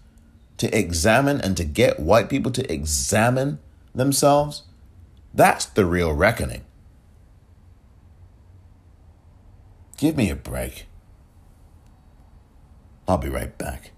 [0.58, 3.60] to examine and to get white people to examine
[3.94, 4.64] themselves.
[5.34, 6.64] That's the real reckoning.
[9.96, 10.86] Give me a break.
[13.08, 13.92] I'll be right back.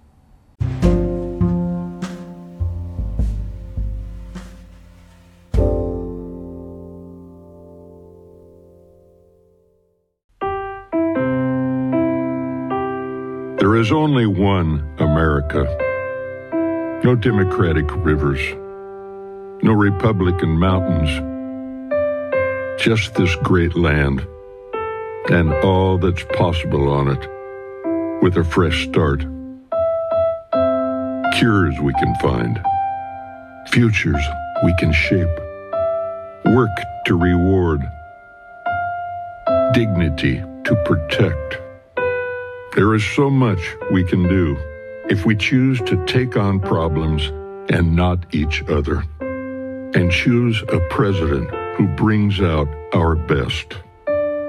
[13.58, 15.64] There is only one America.
[17.02, 18.40] No Democratic rivers,
[19.64, 21.10] no Republican mountains,
[22.78, 24.24] just this great land
[25.30, 29.20] and all that's possible on it with a fresh start.
[31.38, 32.60] Cures we can find,
[33.68, 34.24] futures
[34.62, 35.36] we can shape,
[36.44, 37.80] work to reward,
[39.72, 41.58] dignity to protect
[42.74, 43.60] there is so much
[43.92, 44.56] we can do
[45.08, 47.28] if we choose to take on problems
[47.70, 49.04] and not each other,
[49.94, 53.74] and choose a president who brings out our best.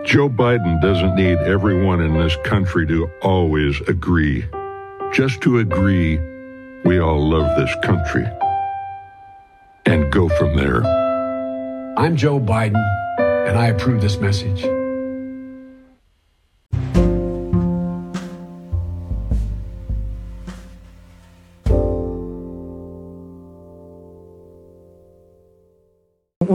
[0.05, 4.45] Joe Biden doesn't need everyone in this country to always agree.
[5.13, 6.19] Just to agree,
[6.83, 8.25] we all love this country.
[9.85, 10.83] And go from there.
[11.97, 12.83] I'm Joe Biden,
[13.47, 14.74] and I approve this message.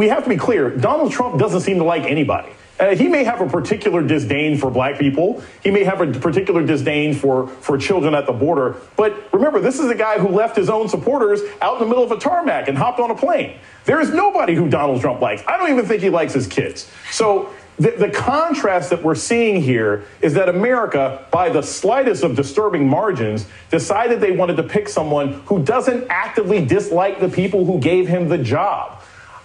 [0.00, 2.48] We have to be clear Donald Trump doesn't seem to like anybody.
[2.78, 5.42] Uh, he may have a particular disdain for black people.
[5.62, 8.76] He may have a particular disdain for, for children at the border.
[8.96, 12.02] But remember, this is a guy who left his own supporters out in the middle
[12.02, 13.58] of a tarmac and hopped on a plane.
[13.84, 15.42] There is nobody who Donald Trump likes.
[15.46, 16.90] I don't even think he likes his kids.
[17.10, 22.36] So the, the contrast that we're seeing here is that America, by the slightest of
[22.36, 27.78] disturbing margins, decided they wanted to pick someone who doesn't actively dislike the people who
[27.78, 28.99] gave him the job.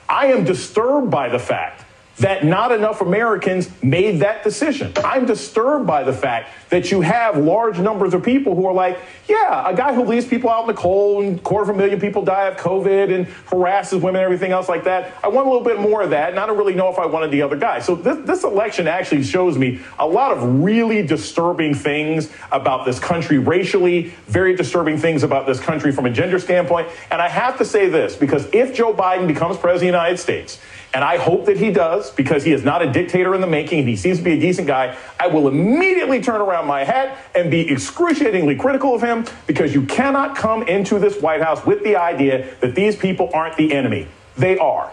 [0.07, 1.84] I am disturbed by the fact
[2.19, 4.93] that not enough Americans made that decision.
[4.97, 8.97] I'm disturbed by the fact that you have large numbers of people who are like,
[9.27, 11.99] yeah, a guy who leaves people out in the cold and quarter of a million
[11.99, 15.13] people die of COVID and harasses women and everything else like that.
[15.23, 17.05] I want a little bit more of that, and I don't really know if I
[17.05, 17.79] wanted the other guy.
[17.79, 22.99] So this, this election actually shows me a lot of really disturbing things about this
[22.99, 26.87] country racially, very disturbing things about this country from a gender standpoint.
[27.11, 30.17] And I have to say this because if Joe Biden becomes president of the United
[30.17, 30.59] States,
[30.95, 33.79] and I hope that he does because he is not a dictator in the making
[33.79, 34.97] and he seems to be a decent guy.
[35.19, 39.81] I will immediately turn around my hat and be excruciatingly critical of him because you
[39.87, 44.07] cannot come into this White House with the idea that these people aren't the enemy.
[44.37, 44.89] They are.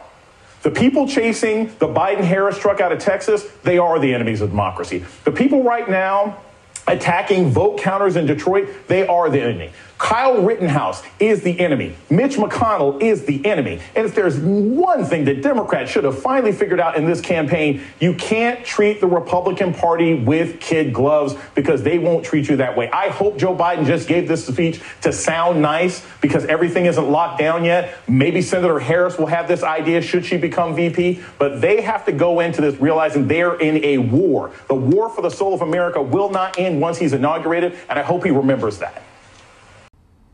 [0.62, 4.50] The people chasing the Biden Harris truck out of Texas, they are the enemies of
[4.50, 5.04] democracy.
[5.22, 6.42] The people right now
[6.88, 9.70] attacking vote counters in Detroit, they are the enemy.
[10.02, 11.94] Kyle Rittenhouse is the enemy.
[12.10, 13.80] Mitch McConnell is the enemy.
[13.94, 17.80] And if there's one thing that Democrats should have finally figured out in this campaign,
[18.00, 22.76] you can't treat the Republican Party with kid gloves because they won't treat you that
[22.76, 22.90] way.
[22.90, 27.38] I hope Joe Biden just gave this speech to sound nice because everything isn't locked
[27.38, 27.96] down yet.
[28.08, 32.12] Maybe Senator Harris will have this idea should she become VP, but they have to
[32.12, 34.50] go into this realizing they're in a war.
[34.66, 38.02] The war for the soul of America will not end once he's inaugurated, and I
[38.02, 39.00] hope he remembers that.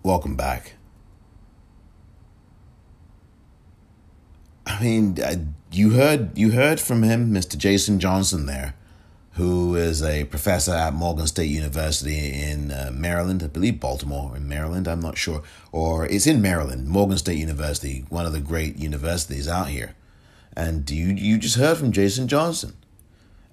[0.05, 0.75] Welcome back.
[4.65, 5.19] I mean,
[5.73, 7.59] you heard you heard from him, Mr.
[7.59, 8.75] Jason Johnson, there,
[9.33, 14.49] who is a professor at Morgan State University in uh, Maryland, I believe Baltimore in
[14.49, 14.87] Maryland.
[14.87, 15.43] I'm not sure,
[15.73, 19.97] or it's in Maryland, Morgan State University, one of the great universities out here.
[20.57, 22.77] And you you just heard from Jason Johnson,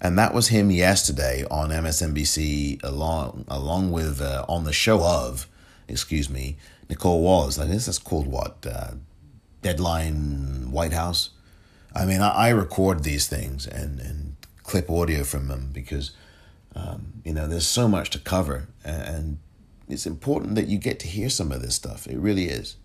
[0.00, 5.48] and that was him yesterday on MSNBC, along along with uh, on the show of
[5.88, 6.56] excuse me,
[6.88, 7.58] Nicolle Wallace.
[7.58, 8.66] I guess that's called what?
[8.66, 8.92] Uh,
[9.62, 11.30] Deadline White House.
[11.94, 16.12] I mean, I, I, record these things and, and clip audio from them because,
[16.74, 18.68] um, you know, there's so much to cover.
[18.84, 19.38] And
[19.88, 22.06] it's important that you get to hear some of this stuff.
[22.06, 22.76] It really is.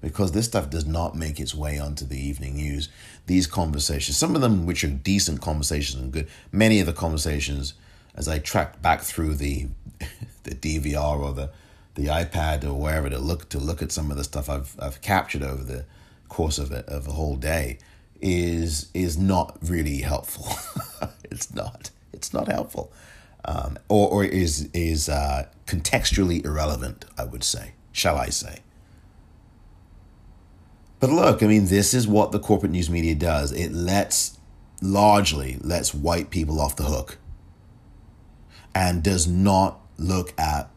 [0.00, 2.88] Because this stuff does not make its way onto the evening news.
[3.26, 7.74] These conversations, some of them which are decent conversations and good, many of the conversations,
[8.14, 9.68] as I track back through the
[10.44, 11.50] the DVR or the
[11.98, 15.00] the iPad or wherever to look to look at some of the stuff I've I've
[15.02, 15.84] captured over the
[16.28, 17.78] course of a, of a whole day
[18.20, 20.46] is is not really helpful.
[21.24, 21.90] it's not.
[22.12, 22.92] It's not helpful,
[23.44, 27.04] um, or or is is uh, contextually irrelevant.
[27.18, 28.60] I would say, shall I say?
[31.00, 33.52] But look, I mean, this is what the corporate news media does.
[33.52, 34.38] It lets
[34.80, 37.18] largely lets white people off the hook,
[38.74, 40.70] and does not look at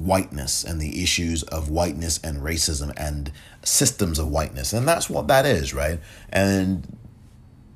[0.00, 3.30] whiteness and the issues of whiteness and racism and
[3.62, 4.72] systems of whiteness.
[4.72, 6.00] And that's what that is, right?
[6.30, 6.96] And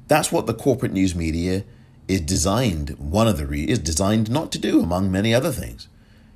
[0.08, 1.64] that's what the corporate news media
[2.08, 5.88] is designed, one of the re- is designed not to do, among many other things,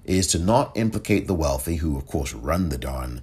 [0.05, 3.23] is to not implicate the wealthy, who of course run the darn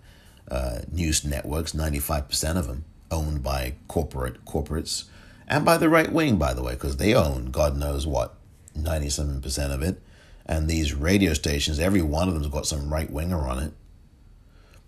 [0.49, 5.05] uh, news networks, 95% of them owned by corporate corporates,
[5.47, 8.35] and by the right wing, by the way, because they own God knows what,
[8.77, 10.01] 97% of it
[10.45, 13.73] and these radio stations, every one of them's got some right winger on it.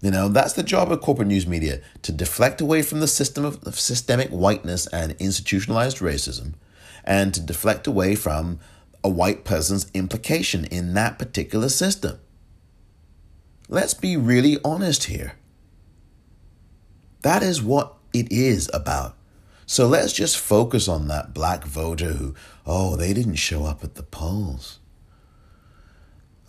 [0.02, 3.44] You know, that's the job of corporate news media to deflect away from the system
[3.44, 6.54] of, of systemic whiteness and institutionalized racism
[7.04, 8.60] and to deflect away from
[9.04, 12.20] a white person's implication in that particular system.
[13.70, 15.34] Let's be really honest here.
[17.22, 19.16] That is what it is about.
[19.66, 22.36] So let's just focus on that black voter who,
[22.66, 24.80] oh, they didn't show up at the polls.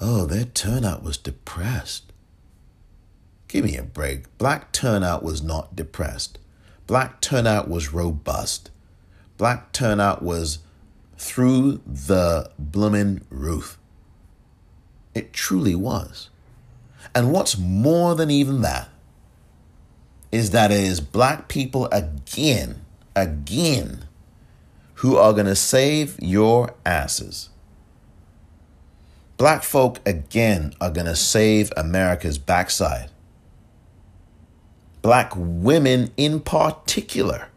[0.00, 2.12] Oh, their turnout was depressed.
[3.48, 4.36] Give me a break.
[4.38, 6.38] Black turnout was not depressed.
[6.86, 8.70] Black turnout was robust.
[9.36, 10.60] Black turnout was
[11.16, 13.78] through the bloomin' roof.
[15.14, 16.30] It truly was.
[17.14, 18.88] And what's more than even that
[20.30, 22.82] is that it is black people again,
[23.16, 24.04] again,
[24.94, 27.48] who are going to save your asses.
[29.38, 33.10] Black folk again are going to save America's backside.
[35.00, 37.48] black women in particular,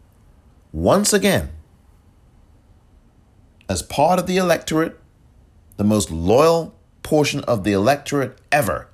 [0.72, 1.50] once again,
[3.68, 4.98] as part of the electorate,
[5.76, 8.88] the most loyal portion of the electorate ever,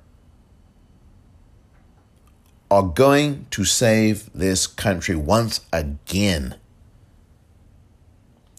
[2.71, 6.55] are going to save this country once again.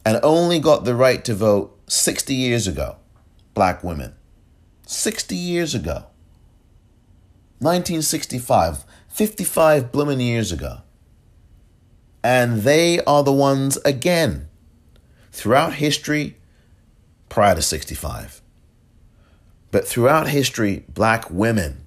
[0.06, 2.96] And only got the right to vote 60 years ago,
[3.54, 4.14] black women.
[4.90, 6.06] 60 years ago.
[7.60, 10.78] 1965, 55 blooming years ago.
[12.24, 14.48] And they are the ones again
[15.30, 16.38] throughout history
[17.28, 18.42] prior to 65.
[19.70, 21.86] But throughout history, black women.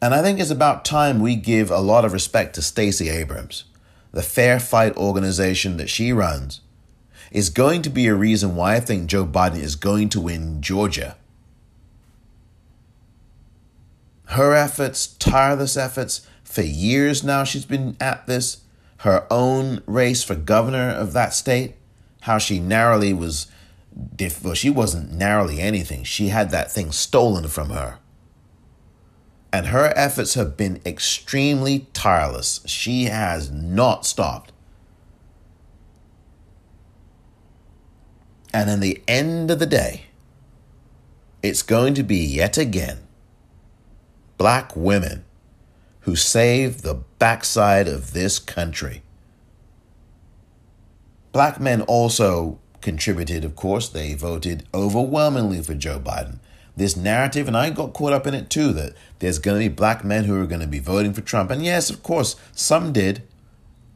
[0.00, 3.64] And I think it's about time we give a lot of respect to Stacey Abrams.
[4.12, 6.62] The Fair Fight organization that she runs
[7.30, 10.62] is going to be a reason why I think Joe Biden is going to win
[10.62, 11.16] Georgia.
[14.26, 18.62] Her efforts, tireless efforts, for years now she's been at this.
[18.98, 21.74] Her own race for governor of that state,
[22.22, 23.46] how she narrowly was,
[24.42, 26.02] well, she wasn't narrowly anything.
[26.04, 27.98] She had that thing stolen from her.
[29.52, 32.60] And her efforts have been extremely tireless.
[32.66, 34.52] She has not stopped.
[38.52, 40.04] And in the end of the day,
[41.42, 42.98] it's going to be yet again
[44.38, 45.24] black women
[46.00, 49.02] who save the backside of this country.
[51.32, 56.38] Black men also contributed, of course, they voted overwhelmingly for Joe Biden.
[56.76, 59.74] This narrative, and I got caught up in it too, that there's going to be
[59.74, 61.50] black men who are going to be voting for Trump.
[61.50, 63.22] And yes, of course, some did.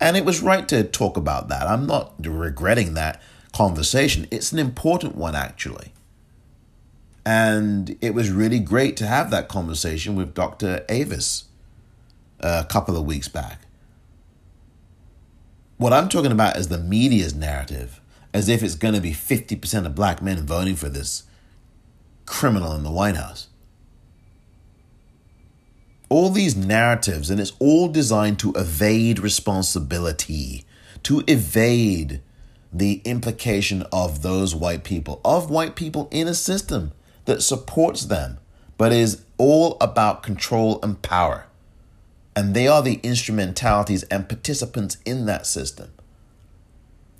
[0.00, 1.66] And it was right to talk about that.
[1.66, 3.22] I'm not regretting that
[3.52, 4.26] conversation.
[4.30, 5.92] It's an important one, actually.
[7.24, 10.84] And it was really great to have that conversation with Dr.
[10.88, 11.44] Avis
[12.40, 13.60] uh, a couple of weeks back.
[15.76, 18.00] What I'm talking about is the media's narrative,
[18.34, 21.24] as if it's going to be 50% of black men voting for this
[22.26, 23.48] criminal in the White House.
[26.08, 30.64] All these narratives, and it's all designed to evade responsibility,
[31.04, 32.20] to evade
[32.72, 36.92] the implication of those white people, of white people in a system
[37.24, 38.38] that supports them,
[38.78, 41.46] but is all about control and power.
[42.36, 45.90] And they are the instrumentalities and participants in that system.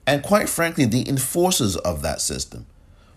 [0.06, 2.66] And quite frankly, the enforcers of that system,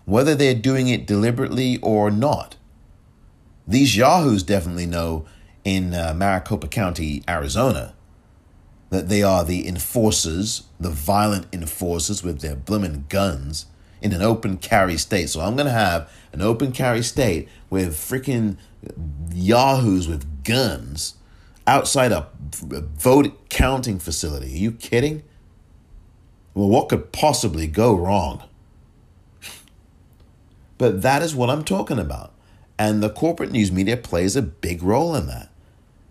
[0.04, 2.56] whether they're doing it deliberately or not.
[3.66, 5.24] These yahoos definitely know
[5.64, 7.94] in uh, Maricopa County, Arizona,
[8.94, 13.66] that they are the enforcers, the violent enforcers with their blooming guns
[14.00, 15.28] in an open carry state.
[15.30, 18.56] So I'm going to have an open carry state with freaking
[19.32, 21.14] yahoos with guns
[21.66, 24.54] outside a vote counting facility.
[24.54, 25.22] Are you kidding?
[26.52, 28.44] Well, what could possibly go wrong?
[30.78, 32.32] But that is what I'm talking about.
[32.78, 35.48] And the corporate news media plays a big role in that,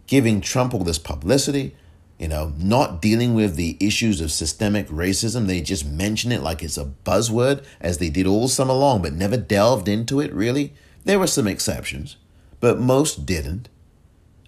[0.08, 1.76] giving Trump all this publicity,
[2.24, 5.46] you know, not dealing with the issues of systemic racism.
[5.46, 9.12] They just mention it like it's a buzzword, as they did all summer long, but
[9.12, 10.72] never delved into it really.
[11.04, 12.16] There were some exceptions,
[12.62, 13.68] but most didn't.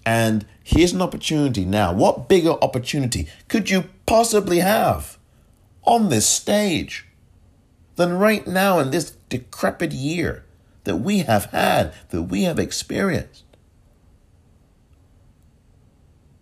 [0.06, 1.92] And here's an opportunity now.
[1.92, 5.18] What bigger opportunity could you possibly have
[5.84, 7.06] on this stage
[7.98, 10.46] than right now in this decrepit year
[10.86, 13.44] that we have had, that we have experienced?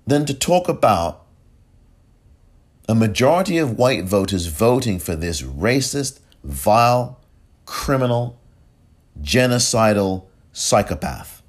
[0.05, 1.21] Than to talk about
[2.87, 7.19] a majority of white voters voting for this racist, vile,
[7.65, 8.39] criminal,
[9.21, 11.43] genocidal psychopath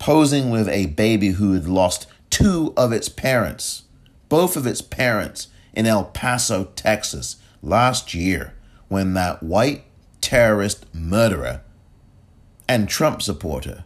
[0.00, 3.84] posing with a baby who had lost two of its parents,
[4.28, 8.54] both of its parents, in El Paso, Texas, last year
[8.88, 9.84] when that white
[10.20, 11.60] terrorist murderer
[12.66, 13.84] and Trump supporter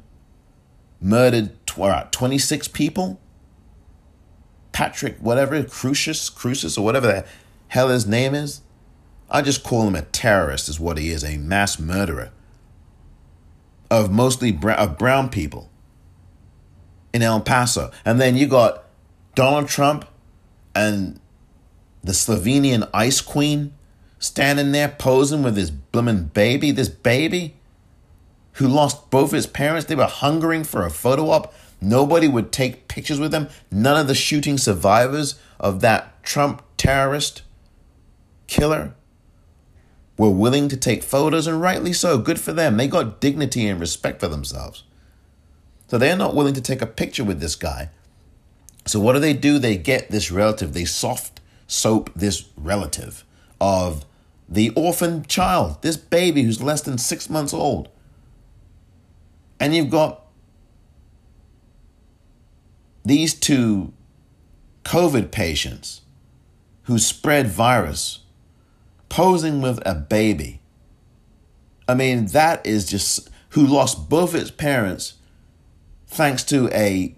[1.01, 3.21] murdered uh, 26 people.
[4.75, 7.25] Patrick, whatever, Crusius, Crusius, or whatever the
[7.69, 8.61] hell his name is.
[9.31, 12.33] I just call him a terrorist, is what he is, a mass murderer
[13.91, 15.71] of mostly brown, of brown people
[17.13, 17.91] in El Paso.
[18.05, 18.85] And then you got
[19.35, 20.07] Donald Trump
[20.75, 21.21] and
[22.03, 23.73] the Slovenian ice queen
[24.19, 27.55] standing there posing with this blooming baby, this baby
[28.55, 29.87] who lost both his parents.
[29.87, 31.55] They were hungering for a photo op.
[31.85, 33.49] Nobody would take pictures with them.
[33.71, 37.43] None of the shooting survivors of that Trump terrorist
[38.47, 38.95] killer
[40.17, 42.19] were willing to take photos, and rightly so.
[42.19, 42.77] Good for them.
[42.77, 44.85] They got dignity and respect for themselves.
[45.89, 47.91] So they're not willing to take a picture with this guy.
[48.87, 49.59] So what do they do?
[49.59, 53.25] They get this relative, they soft soap this relative
[53.61, 54.05] of
[54.49, 57.89] the orphan child, this baby who's less than six months old.
[59.59, 60.24] And you've got
[63.05, 63.93] these two
[64.85, 66.03] COVID patients
[66.85, 68.21] who spread virus
[69.09, 70.61] posing with a baby.
[71.87, 75.15] I mean, that is just who lost both its parents
[76.07, 77.15] thanks to a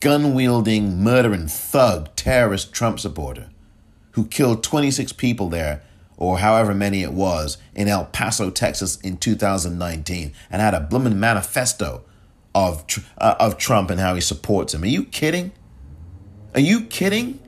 [0.00, 3.48] gun wielding, murdering thug, terrorist Trump supporter
[4.12, 5.82] who killed 26 people there,
[6.16, 11.18] or however many it was, in El Paso, Texas in 2019, and had a blooming
[11.18, 12.04] manifesto
[12.54, 12.84] of,
[13.18, 14.82] uh, of Trump and how he supports him.
[14.82, 15.52] Are you kidding?
[16.54, 17.38] Are you kidding?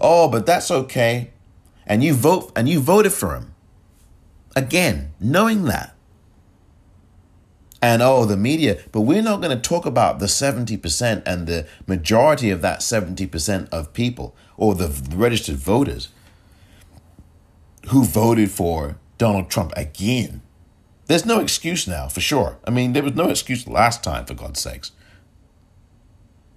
[0.00, 1.30] Oh, but that's okay.
[1.86, 3.54] And you vote and you voted for him.
[4.54, 5.94] Again, knowing that.
[7.80, 11.66] And oh, the media, but we're not going to talk about the 70% and the
[11.86, 16.08] majority of that 70% of people or the registered voters
[17.88, 20.42] who voted for Donald Trump again.
[21.12, 22.56] There's no excuse now, for sure.
[22.66, 24.92] I mean, there was no excuse last time, for God's sakes.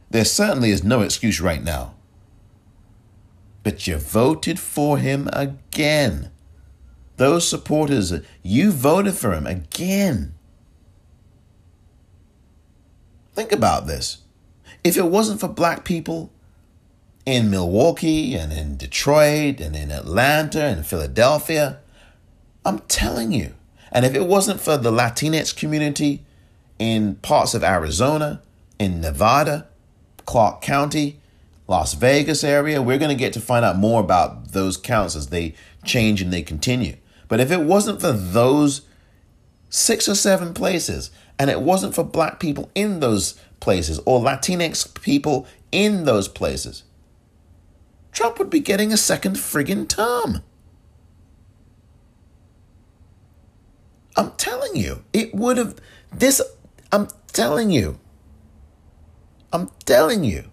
[0.10, 1.96] There certainly is no excuse right now.
[3.64, 6.32] But you voted for him again.
[7.18, 10.36] Those supporters, you voted for him again.
[13.34, 14.20] Think about this.
[14.86, 16.32] If it wasn't for black people
[17.26, 21.80] in Milwaukee and in Detroit and in Atlanta and Philadelphia,
[22.64, 23.54] I'm telling you,
[23.96, 26.22] and if it wasn't for the Latinx community
[26.78, 28.42] in parts of Arizona,
[28.78, 29.70] in Nevada,
[30.26, 31.22] Clark County,
[31.70, 35.28] Las Vegas area, we're going to get to find out more about those counts as
[35.28, 36.98] they change and they continue.
[37.30, 38.82] But if it wasn't for those
[39.70, 45.02] six or seven places, and it wasn't for black people in those places or Latinx
[45.02, 46.84] people in those places,
[48.12, 50.42] Trump would be getting a second friggin' term.
[54.16, 55.76] I'm telling you, it would have.
[56.12, 56.42] This,
[56.92, 58.00] I'm telling you.
[59.52, 60.50] I'm telling you.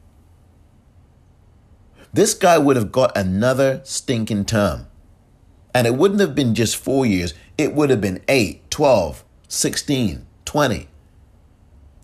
[2.12, 4.86] This guy would have got another stinking term.
[5.74, 10.26] And it wouldn't have been just four years, it would have been 8, 12, 16,
[10.44, 10.88] 20.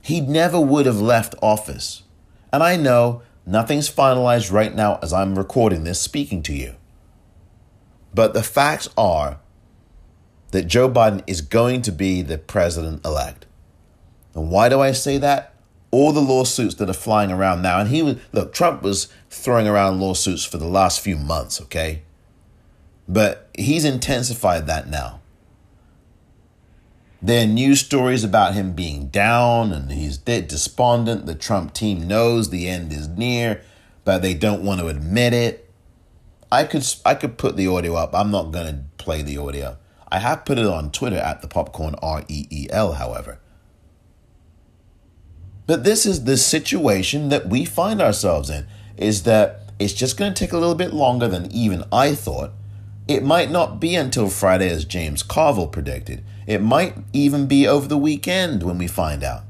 [0.03, 2.05] He never would have left office.
[2.51, 6.77] And I know nothing's finalized right now as I'm recording this, speaking to you.
[8.15, 9.41] But the facts are
[10.51, 13.47] that Joe Biden is going to be the president elect.
[14.35, 15.55] And why do I say that?
[15.91, 19.67] All the lawsuits that are flying around now, and he was, look, Trump was throwing
[19.67, 22.03] around lawsuits for the last few months, okay?
[23.09, 25.21] But he's intensified that now.
[27.21, 31.27] There are news stories about him being down and he's dead, despondent.
[31.27, 33.63] The Trump team knows the end is near,
[34.05, 35.69] but they don't want to admit it.
[36.53, 38.15] I could I could put the audio up.
[38.15, 39.77] I'm not going to play the audio.
[40.11, 43.41] I have put it on Twitter at the popcorn R E E L, however.
[45.67, 50.33] But this is the situation that we find ourselves in is that it's just going
[50.33, 52.53] to take a little bit longer than even I thought.
[53.07, 56.25] It might not be until Friday, as James Carville predicted.
[56.47, 59.43] It might even be over the weekend when we find out.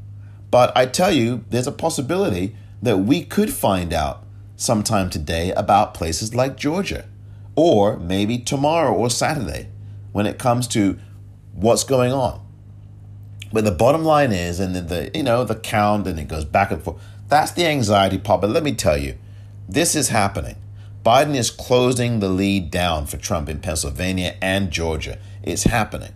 [0.50, 4.24] But I tell you, there's a possibility that we could find out
[4.56, 7.06] sometime today about places like Georgia,
[7.54, 9.68] or maybe tomorrow or Saturday
[10.12, 10.98] when it comes to
[11.52, 12.44] what's going on.
[13.52, 16.44] But the bottom line is, and the, the you know the count, and it goes
[16.44, 17.02] back and forth.
[17.28, 18.40] That's the anxiety part.
[18.40, 19.16] But let me tell you,
[19.68, 20.56] this is happening.
[21.04, 25.18] Biden is closing the lead down for Trump in Pennsylvania and Georgia.
[25.42, 26.12] It's happening.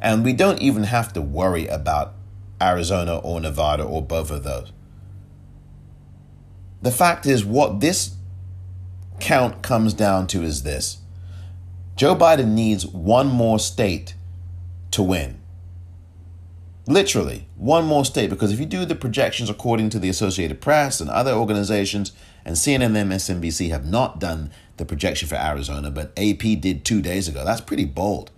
[0.00, 2.14] And we don't even have to worry about
[2.60, 4.72] Arizona or Nevada or both of those.
[6.82, 8.16] The fact is, what this
[9.20, 10.98] count comes down to is this
[11.96, 14.14] Joe Biden needs one more state
[14.90, 15.40] to win.
[16.86, 18.30] Literally, one more state.
[18.30, 22.12] Because if you do the projections according to the Associated Press and other organizations,
[22.44, 27.00] and CNN and MSNBC have not done the projection for Arizona, but AP did two
[27.00, 27.44] days ago.
[27.44, 28.30] That's pretty bold.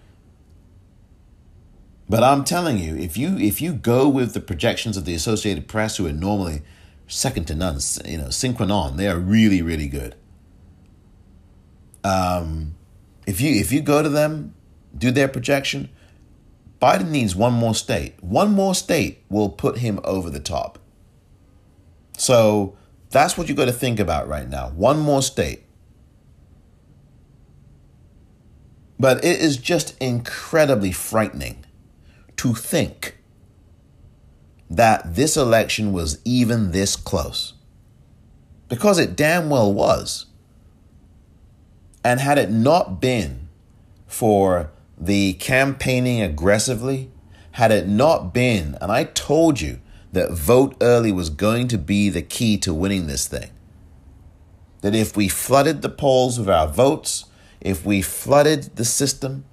[2.08, 5.66] But I'm telling you, if you if you go with the projections of the Associated
[5.66, 6.62] Press, who are normally
[7.08, 10.14] second to none, you know, synchronon, they are really really good.
[12.04, 12.76] Um,
[13.26, 14.54] if you if you go to them,
[14.96, 15.90] do their projection,
[16.80, 18.22] Biden needs one more state.
[18.22, 20.78] One more state will put him over the top.
[22.16, 22.76] So
[23.10, 24.70] that's what you got to think about right now.
[24.70, 25.64] One more state.
[28.98, 31.64] But it is just incredibly frightening
[32.36, 33.18] to think
[34.70, 37.54] that this election was even this close.
[38.68, 40.25] Because it damn well was.
[42.06, 43.48] And had it not been
[44.06, 47.10] for the campaigning aggressively,
[47.50, 49.80] had it not been, and I told you
[50.12, 53.50] that vote early was going to be the key to winning this thing.
[54.82, 57.24] That if we flooded the polls with our votes,
[57.60, 59.44] if we flooded the system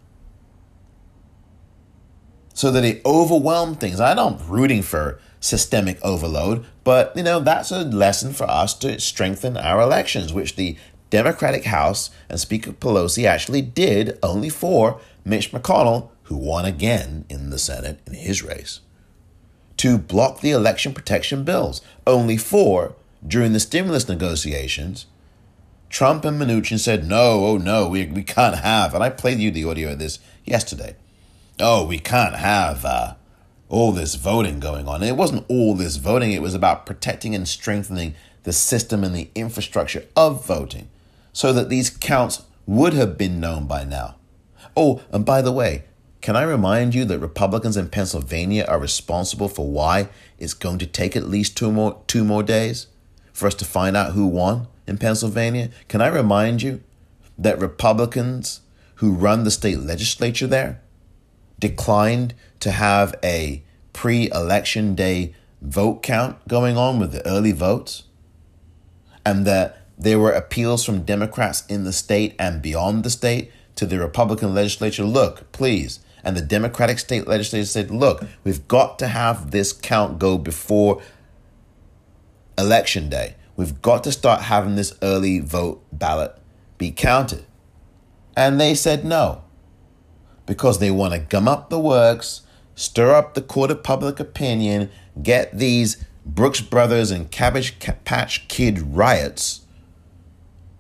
[2.54, 7.72] so that it overwhelmed things, I'm not rooting for systemic overload, but you know, that's
[7.72, 10.78] a lesson for us to strengthen our elections, which the
[11.14, 17.52] Democratic House and Speaker Pelosi actually did only for Mitch McConnell, who won again in
[17.52, 18.80] the Senate in his race,
[19.78, 21.82] to block the election protection bills.
[22.08, 22.96] Only for,
[23.26, 25.06] during the stimulus negotiations,
[25.88, 29.52] Trump and Mnuchin said, no, oh no, we, we can't have, and I played you
[29.52, 30.96] the audio of this yesterday.
[31.60, 33.14] Oh, we can't have uh,
[33.70, 35.04] all this voting going on.
[35.04, 39.16] And it wasn't all this voting, it was about protecting and strengthening the system and
[39.16, 40.90] the infrastructure of voting
[41.34, 44.16] so that these counts would have been known by now.
[44.78, 45.84] Oh, and by the way,
[46.22, 50.08] can I remind you that Republicans in Pennsylvania are responsible for why
[50.40, 52.88] it's going to take at least two more two more days
[53.34, 55.70] for us to find out who won in Pennsylvania?
[55.90, 56.82] Can I remind you
[57.38, 58.62] that Republicans
[58.96, 60.82] who run the state legislature there
[61.60, 63.62] declined to have a
[63.92, 68.04] pre-election day vote count going on with the early votes?
[69.26, 73.86] And that there were appeals from Democrats in the state and beyond the state to
[73.86, 76.02] the Republican legislature look, please.
[76.26, 81.02] And the Democratic state legislature said, look, we've got to have this count go before
[82.58, 83.36] election day.
[83.56, 86.38] We've got to start having this early vote ballot
[86.78, 87.46] be counted.
[88.36, 89.44] And they said no
[90.46, 92.42] because they want to gum up the works,
[92.76, 94.90] stir up the court of public opinion,
[95.22, 99.63] get these Brooks Brothers and Cabbage Patch Kid riots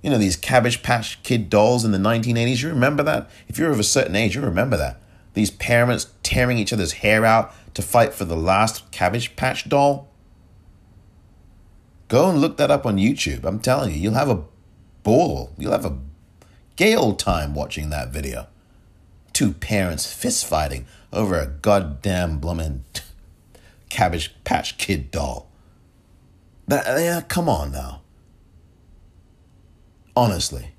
[0.03, 2.61] you know, these Cabbage Patch Kid dolls in the 1980s.
[2.61, 3.29] You remember that?
[3.47, 5.01] If you're of a certain age, you remember that.
[5.33, 10.09] These parents tearing each other's hair out to fight for the last Cabbage Patch doll.
[12.09, 13.45] Go and look that up on YouTube.
[13.45, 14.43] I'm telling you, you'll have a
[15.03, 15.51] ball.
[15.57, 15.97] You'll have a
[16.75, 18.47] gay old time watching that video.
[19.31, 22.83] Two parents fist fighting over a goddamn bloomin'
[23.89, 25.49] Cabbage Patch Kid doll.
[26.67, 28.02] That, yeah, come on now
[30.15, 30.73] honestly.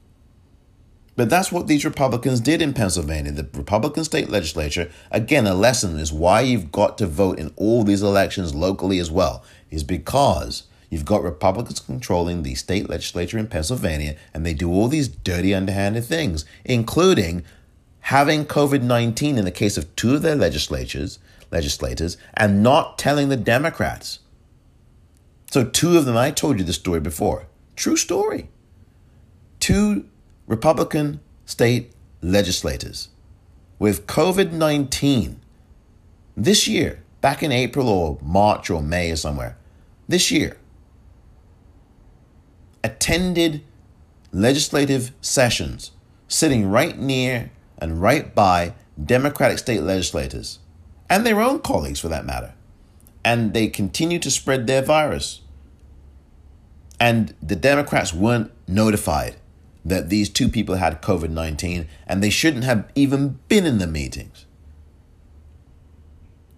[1.17, 3.31] But that's what these Republicans did in Pennsylvania.
[3.31, 7.85] The Republican state legislature, again, a lesson is why you've got to vote in all
[7.85, 13.47] these elections locally as well, is because you've got Republicans controlling the state legislature in
[13.47, 17.45] Pennsylvania, and they do all these dirty, underhanded things, including
[18.01, 21.21] having COVID 19 in the case of two of their legislatures,
[21.53, 24.19] legislators, and not telling the Democrats.
[25.53, 27.47] So, two of them, I told you the story before.
[27.77, 28.49] True story
[29.65, 30.05] two
[30.47, 31.91] Republican state
[32.21, 33.09] legislators
[33.79, 35.41] with COVID 19
[36.37, 39.57] this year, back in April or March or May or somewhere,
[40.07, 40.59] this year,
[42.83, 43.63] attended
[44.33, 45.93] legislative sessions
[46.29, 50.59] sitting right near and right by Democratic state legislators
[51.09, 52.53] and their own colleagues for that matter.
[53.25, 55.41] And they continue to spread their virus.
[57.01, 59.37] And the Democrats weren't notified
[59.85, 63.87] that these two people had COVID 19 and they shouldn't have even been in the
[63.87, 64.47] meetings.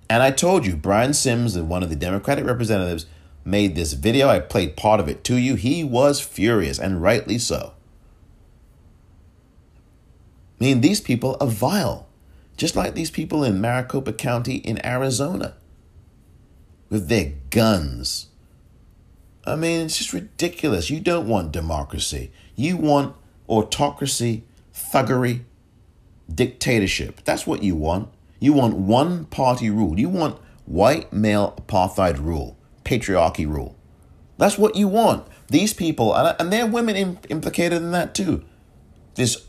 [0.08, 3.06] And I told you, Brian Sims, one of the Democratic representatives,
[3.44, 4.28] made this video.
[4.28, 5.54] I played part of it to you.
[5.54, 7.72] He was furious, and rightly so.
[10.60, 12.08] I mean, these people are vile,
[12.56, 15.54] just like these people in Maricopa County in Arizona
[16.88, 18.28] with their guns.
[19.44, 20.90] I mean, it's just ridiculous.
[20.90, 22.32] You don't want democracy.
[22.56, 23.14] You want
[23.48, 24.44] autocracy,
[24.74, 25.44] thuggery,
[26.32, 27.20] dictatorship.
[27.24, 28.08] That's what you want.
[28.40, 30.00] You want one party rule.
[30.00, 33.76] You want white male apartheid rule, patriarchy rule.
[34.38, 35.26] That's what you want.
[35.48, 38.44] These people, and there are women implicated in that too.
[39.14, 39.46] This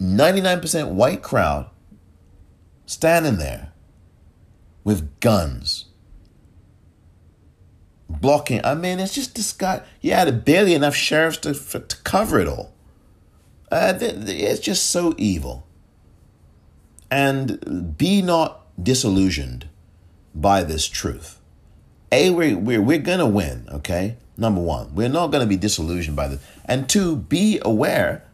[0.00, 1.70] 99% white crowd
[2.86, 3.72] standing there
[4.84, 5.86] with guns
[8.08, 8.64] blocking.
[8.64, 9.82] I mean, it's just this guy.
[10.00, 12.72] You had barely enough sheriffs to, for, to cover it all.
[13.70, 15.66] Uh, it's just so evil.
[17.10, 19.68] And be not disillusioned
[20.34, 21.40] by this truth.
[22.10, 24.16] A, we're, we're, we're going to win, okay?
[24.36, 26.40] Number one, we're not going to be disillusioned by this.
[26.64, 28.24] And two, be aware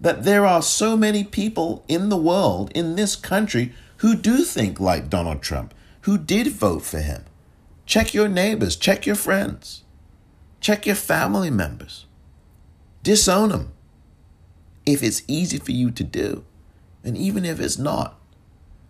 [0.00, 4.78] that there are so many people in the world, in this country, who do think
[4.78, 7.24] like Donald Trump, who did vote for him
[7.86, 9.84] Check your neighbors, check your friends,
[10.60, 12.06] check your family members.
[13.04, 13.72] Disown them
[14.84, 16.44] if it's easy for you to do.
[17.04, 18.18] And even if it's not,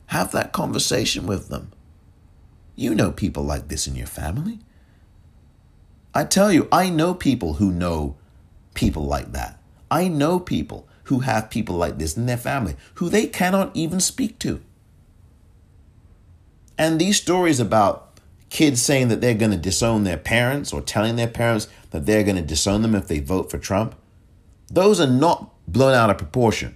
[0.06, 1.72] have that conversation with them.
[2.74, 4.60] You know people like this in your family.
[6.14, 8.16] I tell you, I know people who know
[8.72, 9.60] people like that.
[9.90, 14.00] I know people who have people like this in their family who they cannot even
[14.00, 14.62] speak to.
[16.78, 18.05] And these stories about
[18.56, 22.24] kids saying that they're going to disown their parents or telling their parents that they're
[22.24, 23.94] going to disown them if they vote for Trump,
[24.68, 26.74] those are not blown out of proportion.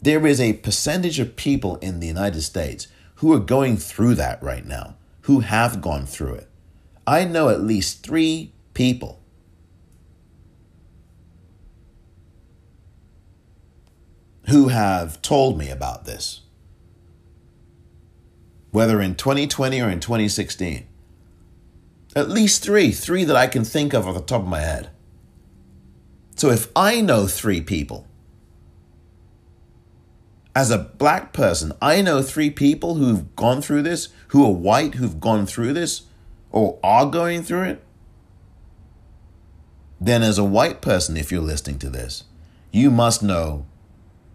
[0.00, 2.86] There is a percentage of people in the United States
[3.16, 6.48] who are going through that right now, who have gone through it.
[7.06, 9.20] I know at least three people
[14.48, 16.40] who have told me about this,
[18.72, 20.86] whether in 2020 or in 2016.
[22.16, 24.90] At least three, three that I can think of off the top of my head.
[26.34, 28.08] So if I know three people,
[30.54, 34.94] as a black person, I know three people who've gone through this, who are white,
[34.96, 36.02] who've gone through this,
[36.50, 37.84] or are going through it.
[40.00, 42.24] Then, as a white person, if you're listening to this,
[42.72, 43.66] you must know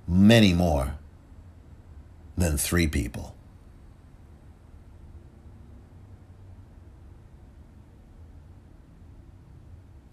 [0.08, 0.96] many more
[2.38, 3.36] than three people.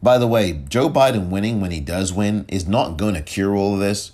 [0.05, 3.57] By the way, Joe Biden winning when he does win is not going to cure
[3.57, 4.13] all of this.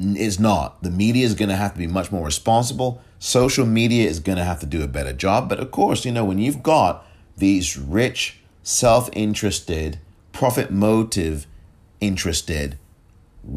[0.00, 0.82] It's not.
[0.82, 3.00] The media is going to have to be much more responsible.
[3.20, 5.48] Social media is going to have to do a better job.
[5.48, 10.00] But of course, you know, when you've got these rich, self interested,
[10.32, 11.46] profit motive
[12.00, 12.76] interested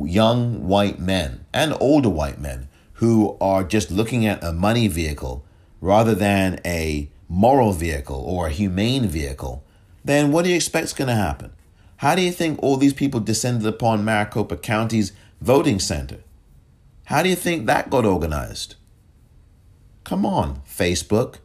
[0.04, 5.44] young white men and older white men who are just looking at a money vehicle
[5.82, 9.64] rather than a moral vehicle or a humane vehicle,
[10.08, 11.52] then what do you expect is going to happen?
[11.98, 16.20] How do you think all these people descended upon Maricopa County's voting center?
[17.06, 18.76] How do you think that got organized?
[20.04, 21.38] Come on, Facebook.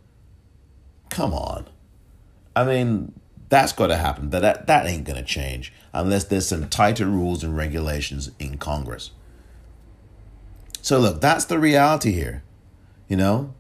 [1.09, 1.67] Come on.
[2.55, 3.13] I mean,
[3.49, 4.29] that's got to happen.
[4.29, 8.59] But that, that ain't going to change unless there's some tighter rules and regulations in
[8.59, 9.11] Congress.
[10.81, 12.43] So, look, that's the reality here.
[13.09, 13.55] You know,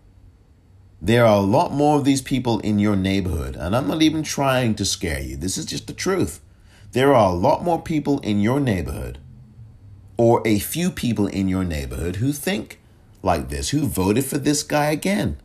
[1.04, 4.22] there are a lot more of these people in your neighborhood, and I'm not even
[4.22, 5.36] trying to scare you.
[5.36, 6.40] This is just the truth.
[6.92, 9.18] There are a lot more people in your neighborhood,
[10.16, 12.78] or a few people in your neighborhood, who think
[13.20, 15.38] like this, who voted for this guy again.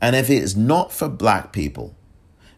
[0.00, 1.94] And if it is not for black people,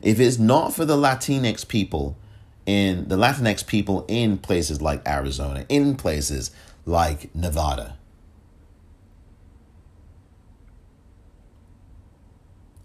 [0.01, 2.17] if it's not for the Latinx people
[2.65, 6.53] in the Latinx people in places like Arizona, in places
[6.87, 7.99] like Nevada,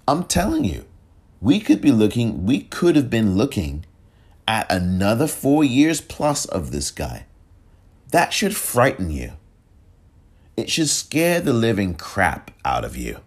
[0.08, 0.86] I'm telling you,
[1.42, 3.86] we could be looking, we could have been looking
[4.48, 7.26] at another four years plus of this guy.
[8.12, 9.34] That should frighten you.
[10.56, 13.20] It should scare the living crap out of you.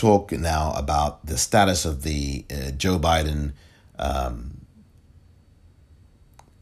[0.00, 3.52] Talk now about the status of the uh, Joe Biden
[3.98, 4.62] um,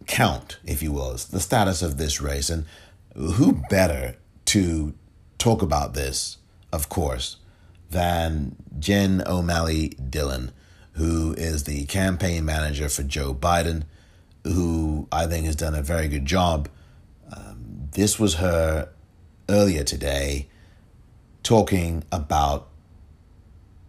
[0.08, 2.50] count, if you will, the status of this race.
[2.50, 2.64] And
[3.14, 4.16] who better
[4.46, 4.92] to
[5.38, 6.38] talk about this,
[6.72, 7.36] of course,
[7.90, 10.50] than Jen O'Malley Dillon,
[10.94, 13.84] who is the campaign manager for Joe Biden,
[14.42, 16.68] who I think has done a very good job.
[17.32, 18.88] Um, this was her
[19.48, 20.48] earlier today
[21.44, 22.68] talking about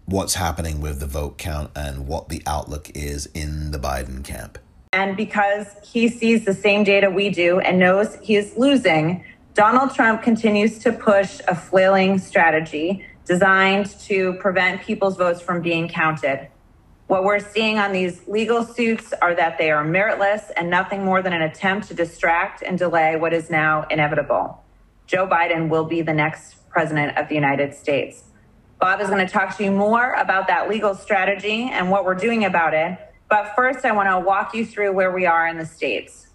[0.10, 4.58] what's happening with the vote count and what the outlook is in the Biden camp.
[4.92, 9.94] And because he sees the same data we do and knows he is losing, Donald
[9.94, 16.48] Trump continues to push a flailing strategy designed to prevent people's votes from being counted.
[17.06, 21.22] What we're seeing on these legal suits are that they are meritless and nothing more
[21.22, 24.64] than an attempt to distract and delay what is now inevitable.
[25.06, 28.24] Joe Biden will be the next president of the United States.
[28.80, 32.16] Bob is going to talk to you more about that legal strategy and what we're
[32.16, 32.98] doing about it.
[33.30, 36.28] But first, I want to walk you through where we are in the states.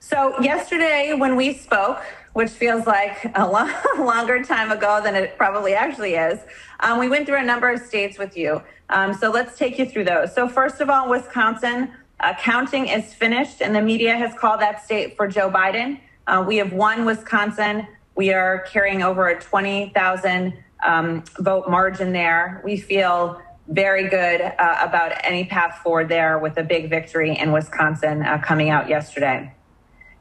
[0.00, 2.02] So, yesterday, when we spoke,
[2.34, 6.40] which feels like a long, longer time ago than it probably actually is,
[6.80, 8.60] um, we went through a number of states with you.
[8.90, 10.34] Um, so, let's take you through those.
[10.34, 14.84] So, first of all, Wisconsin, uh, counting is finished, and the media has called that
[14.84, 16.00] state for Joe Biden.
[16.26, 17.86] Uh, we have won Wisconsin.
[18.14, 20.52] We are carrying over a 20,000
[20.84, 22.60] um, vote margin there.
[22.64, 27.52] We feel very good uh, about any path forward there with a big victory in
[27.52, 29.54] Wisconsin uh, coming out yesterday.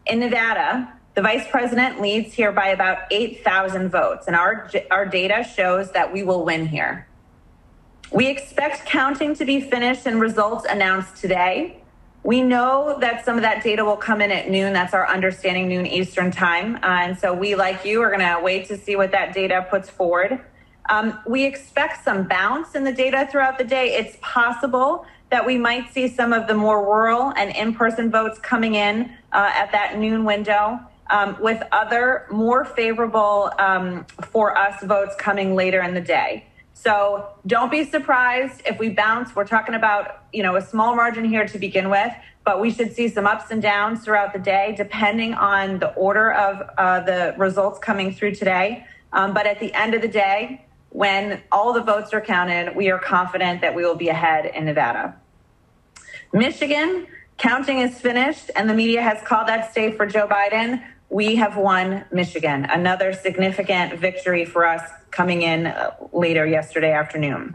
[0.06, 5.44] In Nevada, the vice president leads here by about 8,000 votes, and our, our data
[5.44, 7.08] shows that we will win here.
[8.12, 11.81] We expect counting to be finished and results announced today.
[12.24, 14.74] We know that some of that data will come in at noon.
[14.74, 16.76] That's our understanding, noon Eastern time.
[16.76, 19.66] Uh, and so we, like you, are going to wait to see what that data
[19.70, 20.40] puts forward.
[20.90, 23.96] Um, we expect some bounce in the data throughout the day.
[23.96, 28.38] It's possible that we might see some of the more rural and in person votes
[28.38, 30.80] coming in uh, at that noon window.
[31.10, 36.46] Um, with other more favorable um, for us votes coming later in the day.
[36.82, 39.36] So don't be surprised if we bounce.
[39.36, 42.12] We're talking about, you know, a small margin here to begin with,
[42.44, 46.34] but we should see some ups and downs throughout the day, depending on the order
[46.34, 48.84] of uh, the results coming through today.
[49.14, 52.90] Um, but at the end of the day, when all the votes are counted, we
[52.90, 55.16] are confident that we will be ahead in Nevada.
[56.34, 57.06] Michigan,
[57.38, 61.58] counting is finished, and the media has called that state for Joe Biden we have
[61.58, 64.82] won Michigan, another significant victory for us
[65.12, 67.54] coming in uh, later yesterday afternoon.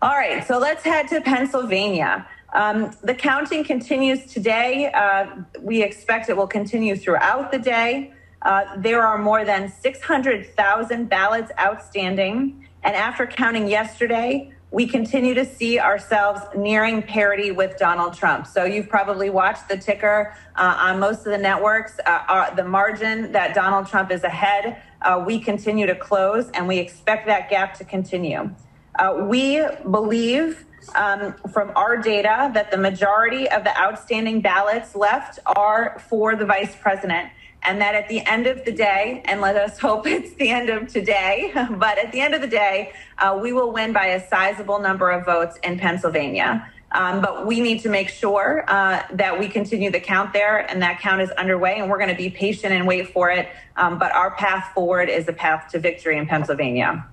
[0.00, 2.26] All right, so let's head to Pennsylvania.
[2.52, 4.92] Um, the counting continues today.
[4.92, 5.26] Uh,
[5.60, 8.12] we expect it will continue throughout the day.
[8.42, 12.68] Uh, there are more than 600,000 ballots outstanding.
[12.84, 18.46] And after counting yesterday, we continue to see ourselves nearing parity with Donald Trump.
[18.46, 21.98] So you've probably watched the ticker uh, on most of the networks.
[22.04, 26.78] Uh, the margin that Donald Trump is ahead, uh, we continue to close, and we
[26.78, 28.50] expect that gap to continue.
[28.98, 35.38] Uh, we believe um, from our data that the majority of the outstanding ballots left
[35.46, 37.30] are for the vice president
[37.64, 40.68] and that at the end of the day, and let us hope it's the end
[40.68, 44.28] of today, but at the end of the day, uh, we will win by a
[44.28, 46.70] sizable number of votes in Pennsylvania.
[46.92, 50.80] Um, but we need to make sure uh, that we continue the count there, and
[50.82, 53.48] that count is underway, and we're going to be patient and wait for it.
[53.76, 57.04] Um, but our path forward is a path to victory in Pennsylvania.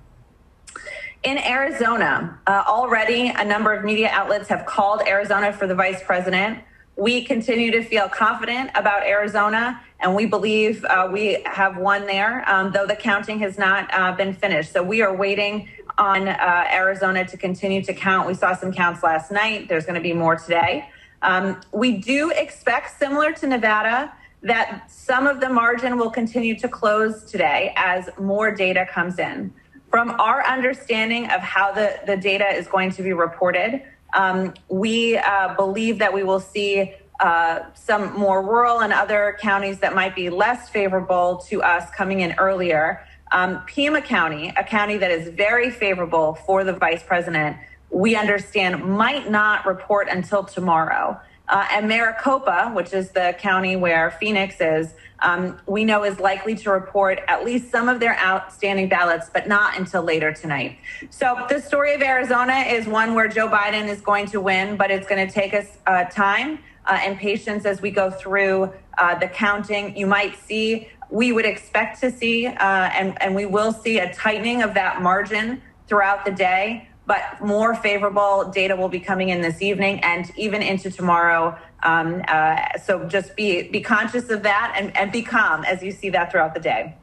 [1.24, 6.02] In Arizona, uh, already a number of media outlets have called Arizona for the vice
[6.02, 6.60] president.
[6.96, 12.48] We continue to feel confident about Arizona, and we believe uh, we have won there,
[12.48, 14.72] um, though the counting has not uh, been finished.
[14.72, 18.28] So we are waiting on uh, Arizona to continue to count.
[18.28, 19.68] We saw some counts last night.
[19.68, 20.88] There's going to be more today.
[21.22, 24.12] Um, we do expect, similar to Nevada,
[24.42, 29.54] that some of the margin will continue to close today as more data comes in.
[29.88, 33.82] From our understanding of how the, the data is going to be reported,
[34.12, 39.78] um, we uh, believe that we will see uh, some more rural and other counties
[39.78, 43.06] that might be less favorable to us coming in earlier.
[43.30, 47.56] Um, Pima County, a county that is very favorable for the vice president,
[47.90, 51.18] we understand might not report until tomorrow.
[51.48, 56.54] Uh, and Maricopa, which is the county where Phoenix is, um, we know is likely
[56.56, 60.78] to report at least some of their outstanding ballots, but not until later tonight.
[61.10, 64.90] So the story of Arizona is one where Joe Biden is going to win, but
[64.90, 69.18] it's going to take us uh, time uh, and patience as we go through uh,
[69.18, 69.96] the counting.
[69.96, 74.12] You might see, we would expect to see, uh, and, and we will see a
[74.12, 79.40] tightening of that margin throughout the day but more favorable data will be coming in
[79.40, 81.58] this evening and even into tomorrow.
[81.82, 85.90] Um, uh, so just be be conscious of that and, and be calm as you
[85.90, 86.96] see that throughout the day.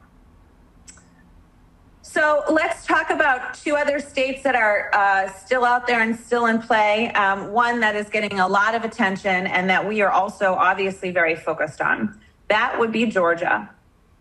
[2.02, 6.46] So let's talk about two other states that are uh, still out there and still
[6.46, 7.12] in play.
[7.12, 11.12] Um, one that is getting a lot of attention and that we are also obviously
[11.12, 12.18] very focused on.
[12.48, 13.70] That would be Georgia.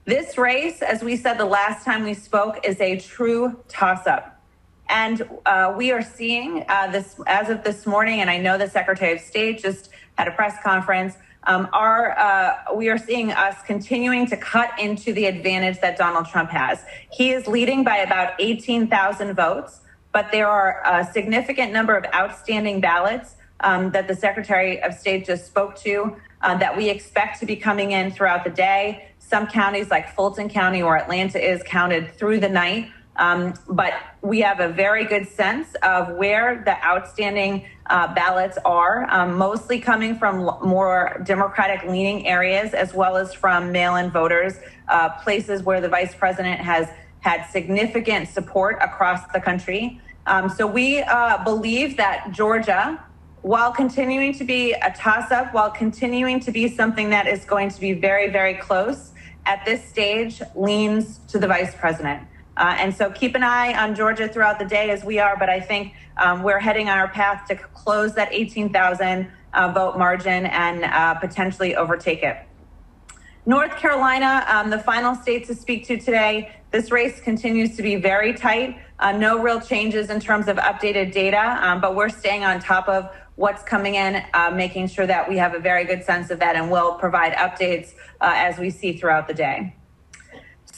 [0.06, 4.39] This race, as we said the last time we spoke, is a true toss up.
[4.90, 8.70] And uh, we are seeing uh, this as of this morning, and I know the
[8.70, 11.16] Secretary of State just had a press conference.
[11.44, 16.28] Um, are uh, we are seeing us continuing to cut into the advantage that Donald
[16.28, 16.84] Trump has.
[17.12, 19.82] He is leading by about 18,000 votes,
[20.12, 25.26] but there are a significant number of outstanding ballots um, that the Secretary of State
[25.26, 29.10] just spoke to uh, that we expect to be coming in throughout the day.
[29.20, 32.92] Some counties, like Fulton County or Atlanta, is counted through the night.
[33.20, 39.08] Um, but we have a very good sense of where the outstanding uh, ballots are,
[39.12, 44.54] um, mostly coming from more Democratic leaning areas, as well as from mail in voters,
[44.88, 46.88] uh, places where the vice president has
[47.20, 50.00] had significant support across the country.
[50.26, 53.04] Um, so we uh, believe that Georgia,
[53.42, 57.70] while continuing to be a toss up, while continuing to be something that is going
[57.70, 59.12] to be very, very close,
[59.46, 62.22] at this stage leans to the vice president.
[62.60, 65.50] Uh, and so keep an eye on Georgia throughout the day as we are, but
[65.50, 70.46] I think um, we're heading on our path to close that 18,000 uh, vote margin
[70.46, 72.38] and uh, potentially overtake it.
[73.46, 77.96] North Carolina, um, the final state to speak to today, this race continues to be
[77.96, 78.78] very tight.
[79.00, 82.90] Uh, no real changes in terms of updated data, um, but we're staying on top
[82.90, 86.40] of what's coming in, uh, making sure that we have a very good sense of
[86.40, 89.74] that, and we'll provide updates uh, as we see throughout the day.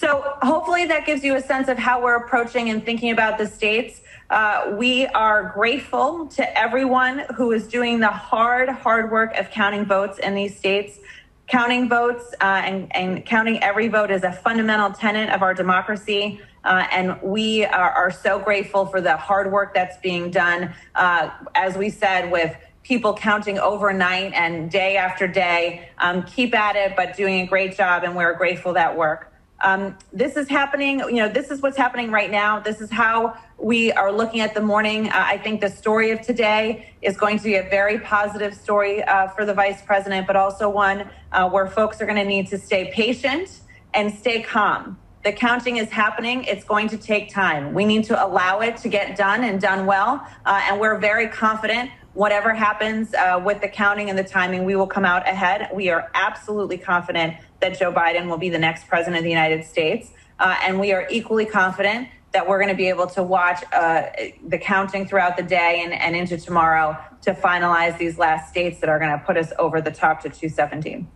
[0.01, 3.45] So hopefully that gives you a sense of how we're approaching and thinking about the
[3.45, 4.01] states.
[4.31, 9.85] Uh, we are grateful to everyone who is doing the hard, hard work of counting
[9.85, 10.97] votes in these states.
[11.45, 16.41] Counting votes uh, and, and, counting every vote is a fundamental tenet of our democracy.
[16.63, 20.73] Uh, and we are, are, so grateful for the hard work that's being done.
[20.95, 26.75] Uh, as we said, with people counting overnight and day after day, um, keep at
[26.75, 28.03] it, but doing a great job.
[28.03, 29.30] And we're grateful that work.
[29.63, 32.59] Um, this is happening, you know, this is what's happening right now.
[32.59, 35.07] This is how we are looking at the morning.
[35.07, 39.03] Uh, I think the story of today is going to be a very positive story
[39.03, 42.47] uh, for the vice president, but also one uh, where folks are going to need
[42.47, 43.61] to stay patient
[43.93, 44.97] and stay calm.
[45.23, 46.45] The counting is happening.
[46.45, 47.75] It's going to take time.
[47.75, 50.25] We need to allow it to get done and done well.
[50.43, 54.75] Uh, and we're very confident whatever happens uh, with the counting and the timing, we
[54.75, 55.69] will come out ahead.
[55.73, 59.65] We are absolutely confident that Joe Biden will be the next president of the United
[59.65, 60.11] States.
[60.39, 64.03] Uh, and we are equally confident that we're going to be able to watch uh,
[64.47, 68.89] the counting throughout the day and, and into tomorrow to finalize these last states that
[68.89, 71.07] are going to put us over the top to 217.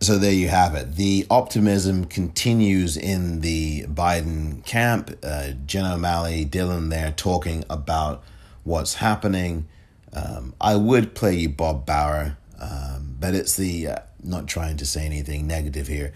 [0.00, 0.96] So there you have it.
[0.96, 5.16] The optimism continues in the Biden camp.
[5.22, 8.24] Uh, Jen O'Malley, Dillon there talking about
[8.64, 9.68] what's happening.
[10.12, 14.86] Um, I would play you Bob Bauer, um, but it's the uh, not trying to
[14.86, 16.12] say anything negative here.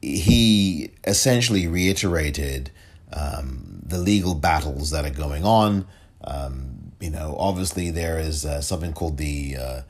[0.00, 2.70] He essentially reiterated
[3.12, 5.86] um, the legal battles that are going on.
[6.24, 9.80] Um, you know, obviously there is uh, something called the uh,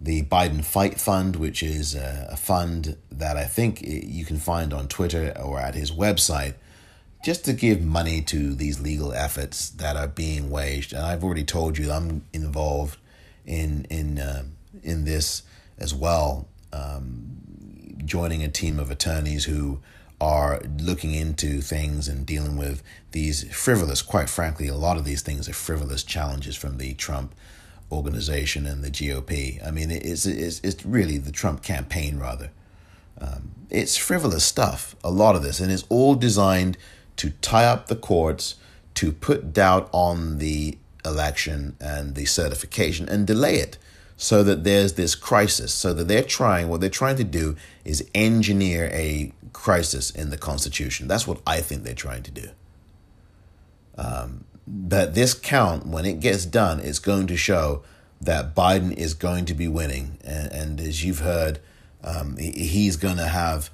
[0.00, 4.74] the Biden Fight Fund, which is a, a fund that I think you can find
[4.74, 6.54] on Twitter or at his website
[7.24, 10.92] just to give money to these legal efforts that are being waged.
[10.92, 12.98] And I've already told you I'm involved
[13.46, 14.44] in in uh,
[14.82, 15.42] in this
[15.78, 17.36] as well, um,
[18.04, 19.80] joining a team of attorneys who
[20.20, 22.82] are looking into things and dealing with
[23.12, 27.34] these frivolous, quite frankly, a lot of these things are frivolous challenges from the Trump
[27.90, 29.64] organization and the GOP.
[29.66, 32.50] I mean, it's it's, it's really the Trump campaign rather.
[33.20, 36.76] Um, it's frivolous stuff, a lot of this, and it's all designed
[37.16, 38.56] to tie up the courts,
[38.94, 43.76] to put doubt on the election and the certification and delay it
[44.16, 45.72] so that there's this crisis.
[45.72, 50.38] So that they're trying, what they're trying to do is engineer a crisis in the
[50.38, 51.08] Constitution.
[51.08, 52.48] That's what I think they're trying to do.
[53.96, 57.82] Um, but this count, when it gets done, is going to show
[58.20, 60.18] that Biden is going to be winning.
[60.24, 61.60] And, and as you've heard,
[62.02, 63.70] um, he's going to have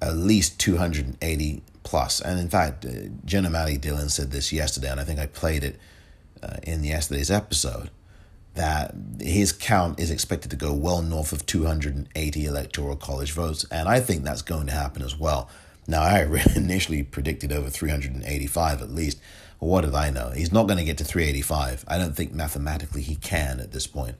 [0.00, 2.20] at least 280 plus.
[2.20, 5.62] And in fact, uh, Jen O'Malley Dillon said this yesterday, and I think I played
[5.64, 5.78] it
[6.42, 7.90] uh, in yesterday's episode,
[8.54, 13.64] that his count is expected to go well north of 280 electoral college votes.
[13.70, 15.48] And I think that's going to happen as well.
[15.86, 16.20] Now, I
[16.56, 19.18] initially predicted over 385 at least.
[19.58, 20.30] Well, what did I know?
[20.30, 21.84] He's not going to get to 385.
[21.88, 24.16] I don't think mathematically he can at this point.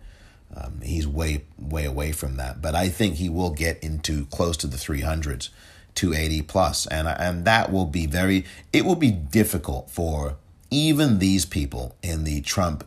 [0.54, 2.62] Um, he's way, way away from that.
[2.62, 5.50] But I think he will get into close to the 300s.
[5.94, 10.36] 280 plus and and that will be very it will be difficult for
[10.70, 12.82] even these people in the Trump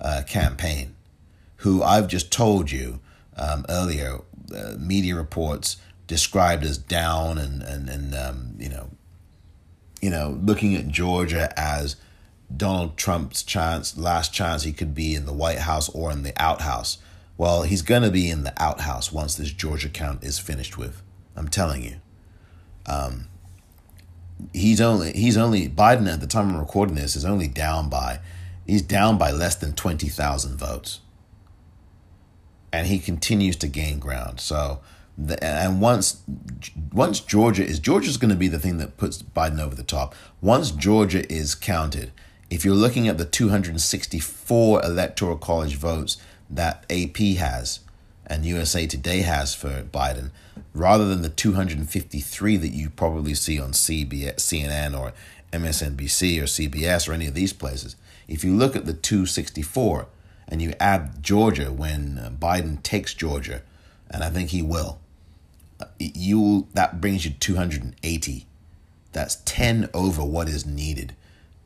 [0.00, 0.94] uh, campaign
[1.56, 3.00] who I've just told you
[3.36, 4.20] um, earlier
[4.54, 8.90] uh, media reports described as down and and and um, you know,
[10.00, 11.96] you know, looking at Georgia as
[12.54, 16.32] Donald Trump's chance, last chance he could be in the White House or in the
[16.36, 16.98] outhouse.
[17.38, 21.02] Well, he's going to be in the outhouse once this Georgia count is finished with.
[21.34, 21.96] I'm telling you.
[22.86, 23.26] Um,
[24.52, 28.20] he's only he's only Biden at the time I'm recording this is only down by
[28.66, 31.00] he's down by less than 20,000 votes.
[32.72, 34.40] And he continues to gain ground.
[34.40, 34.80] So
[35.16, 36.22] the, and once
[36.92, 40.14] once Georgia is Georgia's going to be the thing that puts Biden over the top.
[40.42, 42.12] Once Georgia is counted,
[42.50, 46.18] if you're looking at the 264 electoral college votes
[46.50, 47.80] that AP has
[48.26, 50.30] and USA Today has for Biden,
[50.74, 55.12] rather than the 253 that you probably see on CBS, CNN or
[55.52, 57.96] MSNBC or CBS or any of these places,
[58.28, 60.06] if you look at the 264
[60.48, 63.62] and you add Georgia when uh, Biden takes Georgia,
[64.10, 64.98] and I think he will,
[65.80, 68.46] uh, you that brings you 280.
[69.12, 71.14] That's 10 over what is needed.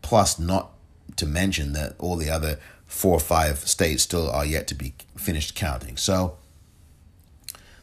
[0.03, 0.71] Plus, not
[1.17, 4.95] to mention that all the other four or five states still are yet to be
[5.17, 5.97] finished counting.
[5.97, 6.37] So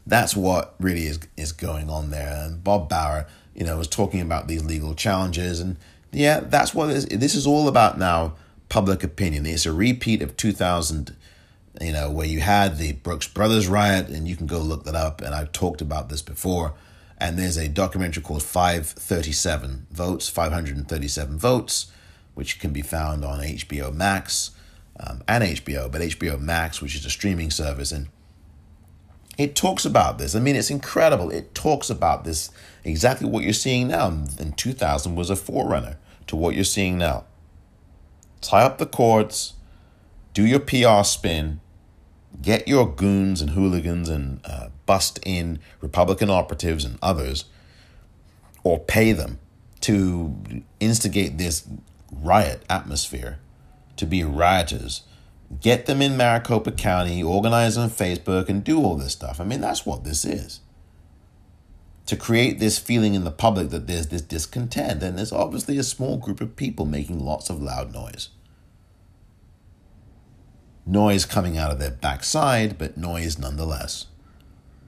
[0.06, 2.44] that's what really is is going on there.
[2.44, 5.76] And Bob Bauer, you know, was talking about these legal challenges, and
[6.12, 8.34] yeah, that's what this, this is all about now.
[8.68, 9.46] Public opinion.
[9.46, 11.16] It's a repeat of 2000
[11.80, 14.94] you know, where you had the Brooks Brothers riot, and you can go look that
[14.94, 15.20] up.
[15.20, 16.74] And I've talked about this before.
[17.18, 21.90] And there's a documentary called 537 Votes, 537 Votes,
[22.34, 24.52] which can be found on HBO Max
[25.00, 27.90] um, and HBO, but HBO Max, which is a streaming service.
[27.90, 28.08] And
[29.36, 30.36] it talks about this.
[30.36, 31.30] I mean, it's incredible.
[31.30, 32.50] It talks about this
[32.84, 34.08] exactly what you're seeing now.
[34.38, 35.96] In 2000 was a forerunner
[36.28, 37.24] to what you're seeing now.
[38.40, 39.54] Tie up the cords,
[40.34, 41.60] do your PR spin,
[42.40, 47.46] get your goons and hooligans and uh, bust in Republican operatives and others,
[48.62, 49.38] or pay them
[49.80, 50.34] to
[50.80, 51.68] instigate this
[52.12, 53.38] riot atmosphere,
[53.96, 55.02] to be rioters.
[55.60, 59.40] Get them in Maricopa County, organize on Facebook, and do all this stuff.
[59.40, 60.60] I mean, that's what this is.
[62.08, 65.82] To create this feeling in the public that there's this discontent, and there's obviously a
[65.82, 68.30] small group of people making lots of loud noise
[70.88, 74.06] noise coming out of their backside, but noise nonetheless.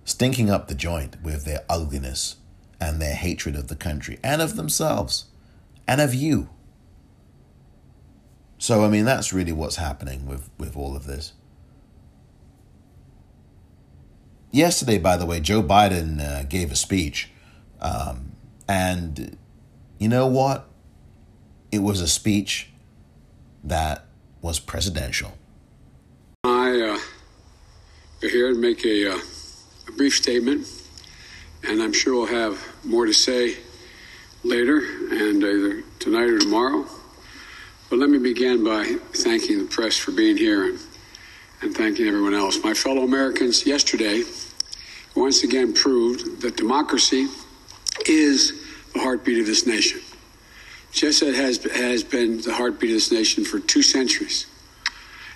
[0.04, 2.36] Stinking up the joint with their ugliness
[2.80, 5.26] and their hatred of the country and of themselves
[5.86, 6.48] and of you.
[8.58, 11.32] So, I mean, that's really what's happening with, with all of this.
[14.52, 17.30] Yesterday, by the way, Joe Biden uh, gave a speech.
[17.80, 18.32] Um,
[18.68, 19.36] and
[19.98, 20.68] you know what?
[21.70, 22.68] It was a speech
[23.62, 24.06] that
[24.42, 25.34] was presidential.
[26.42, 26.98] I uh,
[28.28, 29.18] here to make a, uh,
[29.88, 30.66] a, brief statement,
[31.62, 33.56] and I'm sure we'll have more to say
[34.42, 36.86] later, and either tonight or tomorrow.
[37.88, 40.78] But let me begin by thanking the press for being here and,
[41.60, 42.62] and thanking everyone else.
[42.64, 44.24] My fellow Americans, yesterday
[45.14, 47.26] once again proved that democracy
[48.06, 48.52] is
[48.92, 50.00] the heartbeat of this nation.
[50.92, 54.46] Just as it has, has been the heartbeat of this nation for two centuries.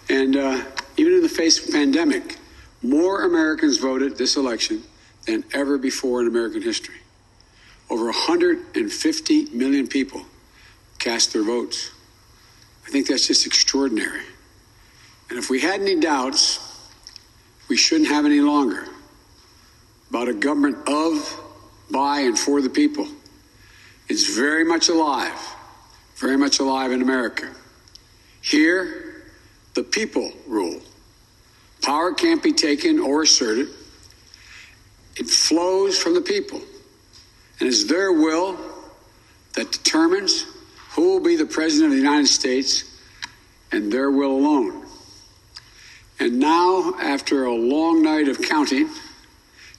[0.08, 0.62] And uh,
[0.96, 2.38] even in the face of pandemic,
[2.82, 4.82] more Americans voted this election
[5.26, 6.96] than ever before in American history.
[7.90, 10.24] Over 150 million people
[10.98, 11.90] cast their votes.
[12.86, 14.22] I think that's just extraordinary.
[15.30, 16.60] And if we had any doubts,
[17.68, 18.86] we shouldn't have any longer
[20.10, 21.40] about a government of,
[21.90, 23.06] by, and for the people.
[24.08, 25.38] It's very much alive,
[26.16, 27.50] very much alive in America.
[28.42, 29.22] Here,
[29.74, 30.80] the people rule.
[31.82, 33.68] Power can't be taken or asserted.
[35.16, 36.60] It flows from the people.
[37.60, 38.58] And it's their will
[39.54, 40.44] that determines
[40.90, 42.84] who will be the President of the United States
[43.72, 44.86] and their will alone.
[46.20, 48.88] And now, after a long night of counting,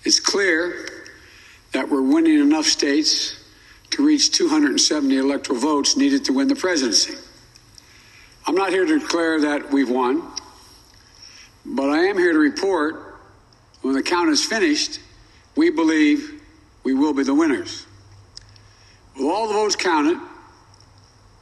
[0.05, 0.87] it's clear
[1.73, 3.35] that we're winning enough states
[3.89, 7.15] to reach 270 electoral votes needed to win the presidency.
[8.45, 10.21] I'm not here to declare that we've won,
[11.65, 13.15] but I am here to report
[13.81, 14.99] when the count is finished,
[15.55, 16.41] we believe
[16.83, 17.85] we will be the winners.
[19.15, 20.19] With all the votes counted,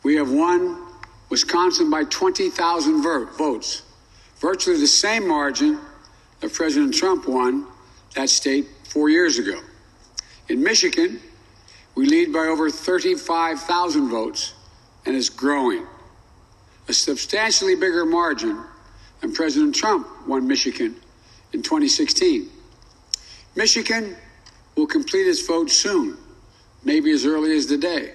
[0.03, 0.77] we have won
[1.29, 3.81] Wisconsin by 20,000 votes,
[4.37, 5.79] virtually the same margin
[6.39, 7.67] that President Trump won
[8.15, 9.59] that state four years ago.
[10.49, 11.19] In Michigan,
[11.95, 14.53] we lead by over 35,000 votes
[15.05, 15.85] and is growing
[16.87, 18.61] a substantially bigger margin
[19.21, 20.95] than President Trump won Michigan
[21.53, 22.49] in 2016.
[23.55, 24.15] Michigan
[24.75, 26.17] will complete its vote soon,
[26.83, 28.13] maybe as early as today.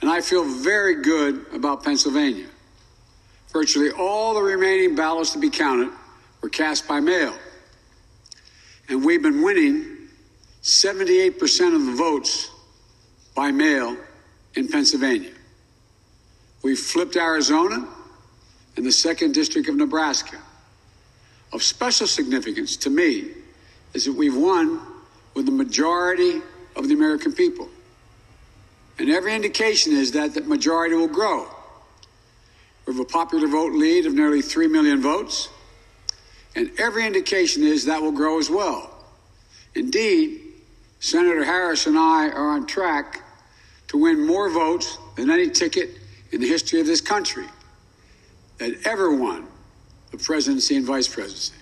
[0.00, 2.48] And I feel very good about Pennsylvania.
[3.52, 5.90] Virtually all the remaining ballots to be counted
[6.42, 7.34] were cast by mail.
[8.88, 10.08] And we've been winning
[10.62, 12.50] 78% of the votes
[13.34, 13.96] by mail
[14.54, 15.32] in Pennsylvania.
[16.62, 17.88] We flipped Arizona
[18.76, 20.38] and the second district of Nebraska.
[21.52, 23.30] Of special significance to me
[23.94, 24.80] is that we've won
[25.34, 26.40] with the majority
[26.76, 27.68] of the American people.
[28.98, 31.48] And every indication is that that majority will grow.
[32.86, 35.48] We have a popular vote lead of nearly 3 million votes,
[36.54, 38.90] and every indication is that will grow as well.
[39.74, 40.40] Indeed,
[41.00, 43.22] Senator Harris and I are on track
[43.88, 45.90] to win more votes than any ticket
[46.30, 47.46] in the history of this country
[48.58, 49.46] that ever won
[50.10, 51.54] the presidency and vice presidency.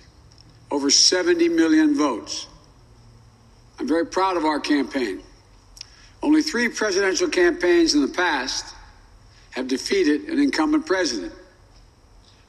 [0.69, 2.47] Over 70 million votes.
[3.79, 5.21] I'm very proud of our campaign.
[6.21, 8.75] Only three presidential campaigns in the past
[9.51, 11.33] have defeated an incumbent president.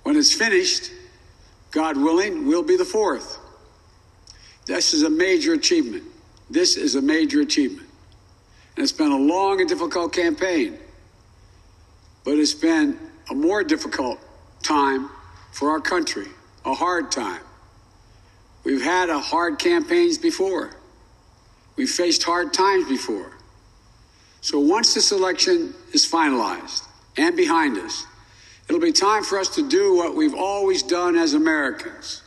[0.03, 0.91] When it's finished,
[1.73, 3.39] God willing, we'll be the fourth.
[4.67, 6.05] This is a major achievement.
[6.49, 7.89] This is a major achievement.
[8.77, 10.79] And it's been a long and difficult campaign,
[12.25, 12.99] but it's been
[13.31, 14.19] a more difficult
[14.63, 15.11] time
[15.53, 16.29] for our country,
[16.65, 17.41] a hard time.
[18.65, 20.71] We've had a hard campaigns before.
[21.77, 23.33] We've faced hard times before.
[24.41, 26.87] So once this election is finalized
[27.17, 28.07] and behind us,
[28.69, 32.23] it'll be time for us to do what we've always done as Americans.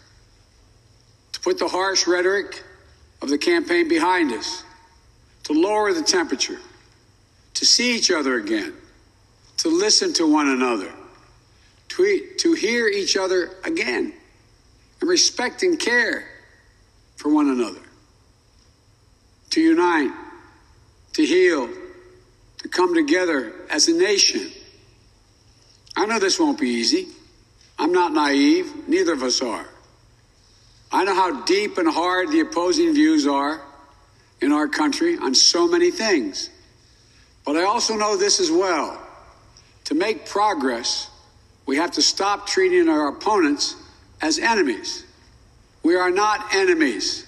[1.33, 2.63] To put the harsh rhetoric
[3.21, 4.63] of the campaign behind us,
[5.43, 6.59] to lower the temperature,
[7.53, 8.73] to see each other again,
[9.57, 10.91] to listen to one another,
[11.89, 14.13] to, to hear each other again,
[15.01, 16.27] and respect and care
[17.15, 17.81] for one another,
[19.51, 20.11] to unite,
[21.13, 21.69] to heal.
[22.59, 24.51] To come together as a nation.
[25.97, 27.07] I know this won't be easy.
[27.77, 28.87] I'm not naive.
[28.87, 29.65] Neither of us are.
[30.91, 33.61] I know how deep and hard the opposing views are
[34.41, 36.49] in our country on so many things.
[37.45, 39.01] But I also know this as well.
[39.85, 41.09] To make progress,
[41.65, 43.75] we have to stop treating our opponents
[44.21, 45.03] as enemies.
[45.83, 47.25] We are not enemies.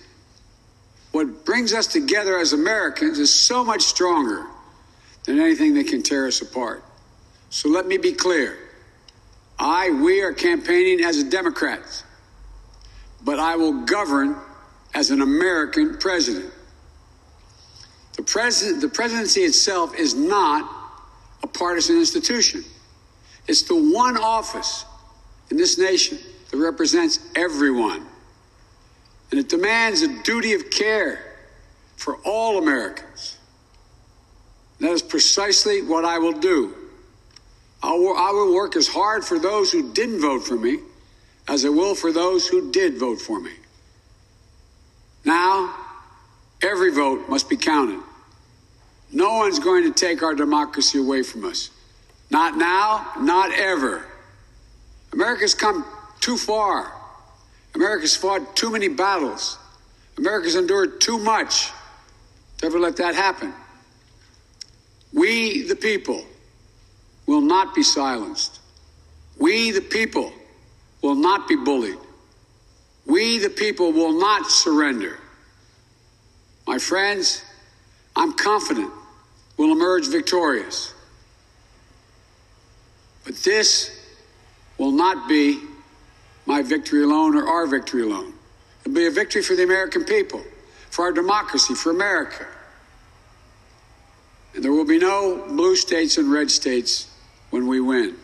[1.11, 4.45] What brings us together as Americans is so much stronger
[5.25, 6.83] than anything that can tear us apart.
[7.49, 8.57] So let me be clear.
[9.59, 12.03] I, we are campaigning as Democrats,
[13.23, 14.35] but I will govern
[14.93, 16.53] as an American president.
[18.15, 20.69] The, president, the presidency itself is not
[21.43, 22.63] a partisan institution.
[23.47, 24.85] It's the one office
[25.49, 26.19] in this nation
[26.51, 28.05] that represents everyone.
[29.31, 31.35] And it demands a duty of care
[31.95, 33.37] for all Americans.
[34.79, 36.86] That is precisely what I will do.
[37.81, 40.79] I will, work as hard for those who didn't vote for me
[41.47, 43.51] as I will for those who did vote for me.
[45.23, 45.75] Now,
[46.61, 47.99] every vote must be counted.
[49.11, 51.69] No one's going to take our democracy away from us.
[52.29, 54.05] Not now, not ever.
[55.13, 55.85] America's come
[56.19, 56.91] too far.
[57.75, 59.57] America's fought too many battles.
[60.17, 61.71] America's endured too much
[62.57, 63.53] to ever let that happen.
[65.13, 66.25] We, the people,
[67.27, 68.59] will not be silenced.
[69.37, 70.31] We, the people,
[71.01, 71.99] will not be bullied.
[73.05, 75.19] We, the people, will not surrender.
[76.65, 77.43] My friends,
[78.15, 78.91] I'm confident
[79.57, 80.93] we'll emerge victorious.
[83.25, 83.91] But this
[84.77, 85.59] will not be
[86.45, 88.33] my victory alone or our victory alone.
[88.81, 90.41] It'll be a victory for the American people,
[90.89, 92.45] for our democracy, for America.
[94.55, 97.06] And there will be no blue states and red states
[97.49, 98.15] when we win,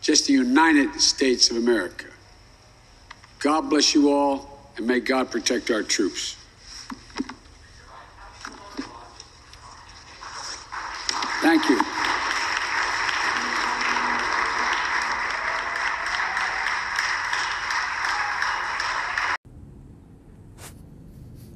[0.00, 2.06] just the United States of America.
[3.40, 6.36] God bless you all, and may God protect our troops.
[11.40, 11.80] Thank you.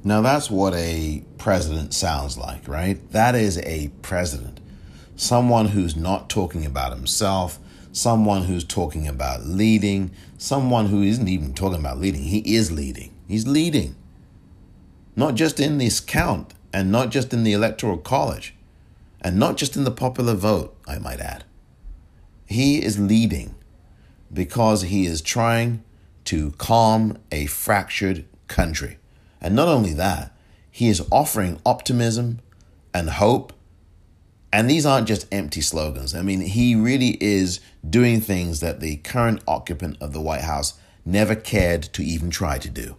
[0.05, 2.97] Now, that's what a president sounds like, right?
[3.11, 4.59] That is a president.
[5.15, 7.59] Someone who's not talking about himself,
[7.91, 12.23] someone who's talking about leading, someone who isn't even talking about leading.
[12.23, 13.13] He is leading.
[13.27, 13.95] He's leading.
[15.15, 18.55] Not just in this count and not just in the electoral college
[19.21, 21.43] and not just in the popular vote, I might add.
[22.45, 23.55] He is leading
[24.31, 25.83] because he is trying
[26.25, 28.97] to calm a fractured country.
[29.41, 30.31] And not only that,
[30.71, 32.39] He is offering optimism
[32.95, 33.53] and hope.
[34.53, 36.13] And these aren't just empty slogans.
[36.13, 37.59] I mean, he really is
[37.89, 42.59] doing things that the current occupant of the White House never cared to even try
[42.59, 42.95] to do.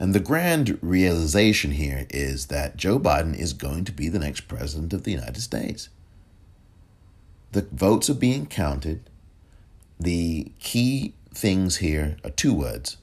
[0.00, 4.48] And the grand realization here is that Joe Biden is going to be the next
[4.48, 5.88] president of the United States.
[7.52, 9.08] The votes are being counted.
[10.00, 12.96] The key things here are two words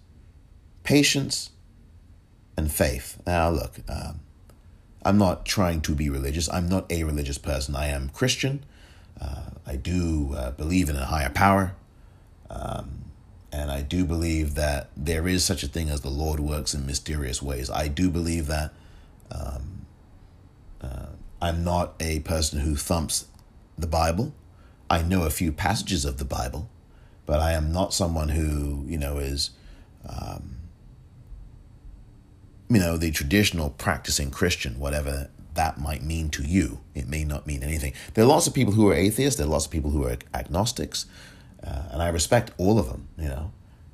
[0.84, 1.52] patience
[2.58, 3.22] and faith.
[3.26, 4.20] Now, look, um,
[5.06, 6.50] I'm not trying to be religious.
[6.50, 7.76] I'm not a religious person.
[7.76, 8.64] I am Christian.
[9.20, 11.76] Uh, I do uh, believe in a higher power.
[12.50, 13.06] Um,
[13.52, 16.86] and I do believe that there is such a thing as the Lord works in
[16.86, 17.70] mysterious ways.
[17.70, 18.74] I do believe that.
[19.32, 19.86] Um,
[20.82, 21.08] uh,
[21.42, 23.26] I'm not a person who thumps
[23.78, 24.34] the Bible.
[24.90, 26.70] I know a few passages of the Bible,
[27.26, 29.52] but I am not someone who, you know, is,
[30.08, 30.56] um,
[32.74, 36.80] you know, the traditional practicing Christian, whatever that might mean to you.
[36.95, 37.94] It may not mean anything.
[38.14, 39.38] There are lots of people who are atheists.
[39.38, 41.06] There are lots of people who are agnostics.
[41.64, 43.52] Uh, and I respect all of them, you know.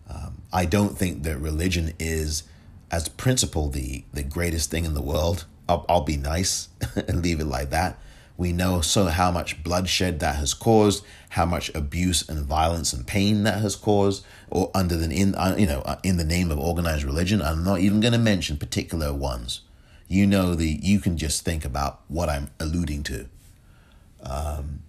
[0.10, 2.44] Um, I don't think that religion is,
[2.90, 5.46] as principle, the, the greatest thing in the world.
[5.68, 6.70] I'll, I'll be nice
[7.08, 8.00] and leave it like that.
[8.40, 13.06] We know so how much bloodshed that has caused, how much abuse and violence and
[13.06, 16.50] pain that has caused, or under the in uh, you know uh, in the name
[16.50, 17.42] of organized religion.
[17.42, 19.60] I'm not even going to mention particular ones.
[20.08, 23.28] You know the you can just think about what I'm alluding to.
[24.24, 24.84] Um,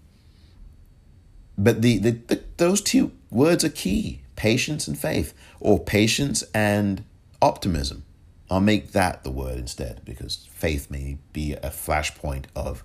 [1.59, 7.03] but the, the, the those two words are key patience and faith, or patience and
[7.43, 8.05] optimism.
[8.49, 12.85] I'll make that the word instead because faith may be a flashpoint of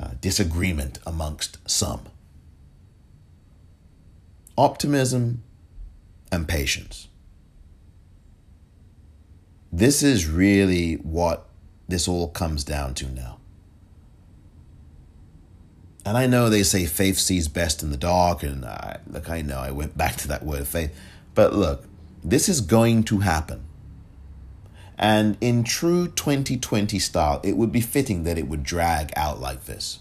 [0.00, 2.02] uh, disagreement amongst some.
[4.56, 5.42] Optimism
[6.32, 7.08] and patience.
[9.72, 11.46] This is really what
[11.88, 13.38] this all comes down to now.
[16.04, 19.42] And I know they say faith sees best in the dark, and I, look, I
[19.42, 20.96] know I went back to that word faith,
[21.34, 21.84] but look,
[22.24, 23.64] this is going to happen.
[25.00, 29.64] And in true 2020 style, it would be fitting that it would drag out like
[29.64, 30.00] this,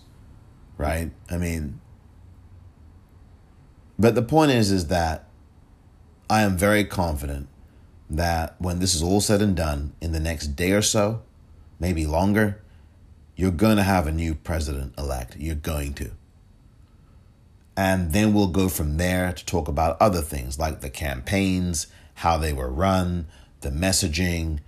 [0.77, 1.11] right?
[1.31, 1.80] I mean,
[3.97, 5.30] but the point is, is that
[6.30, 7.47] I am very confident
[8.09, 11.21] that when this is all said and done, in the next day or so,
[11.80, 12.61] maybe longer,
[13.38, 15.38] you're going to have a new president elect.
[15.39, 16.11] You're going to.
[17.77, 22.38] And then we'll go from there to talk about other things like the campaigns, how
[22.38, 23.27] they were run,
[23.61, 24.59] the messaging.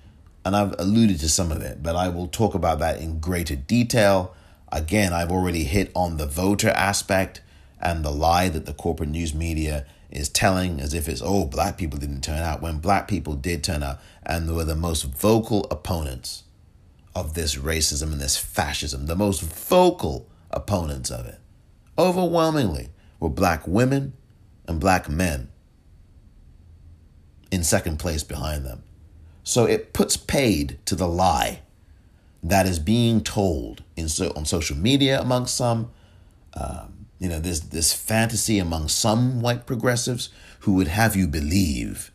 [0.44, 3.56] And I've alluded to some of it, but I will talk about that in greater
[3.56, 4.34] detail.
[4.72, 7.42] Again, I've already hit on the voter aspect
[7.80, 11.78] and the lie that the corporate news media is telling as if it's, oh, black
[11.78, 15.66] people didn't turn out, when black people did turn out and were the most vocal
[15.72, 16.44] opponents
[17.16, 21.40] of this racism and this fascism, the most vocal opponents of it,
[21.98, 22.90] overwhelmingly
[23.20, 24.14] were black women
[24.68, 25.50] and black men
[27.52, 28.84] in second place behind them.
[29.52, 31.60] So it puts paid to the lie
[32.42, 35.92] that is being told in so, on social media among some.
[36.54, 40.30] Um, you know, there's this fantasy among some white progressives
[40.62, 42.14] who would have you believe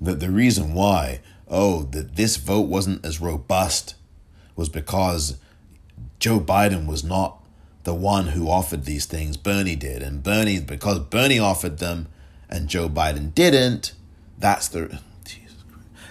[0.00, 3.94] that the reason why, oh, that this vote wasn't as robust
[4.56, 5.36] was because
[6.20, 7.44] Joe Biden was not
[7.84, 9.36] the one who offered these things.
[9.36, 10.02] Bernie did.
[10.02, 12.08] And Bernie, because Bernie offered them
[12.48, 13.92] and Joe Biden didn't,
[14.38, 15.00] that's the.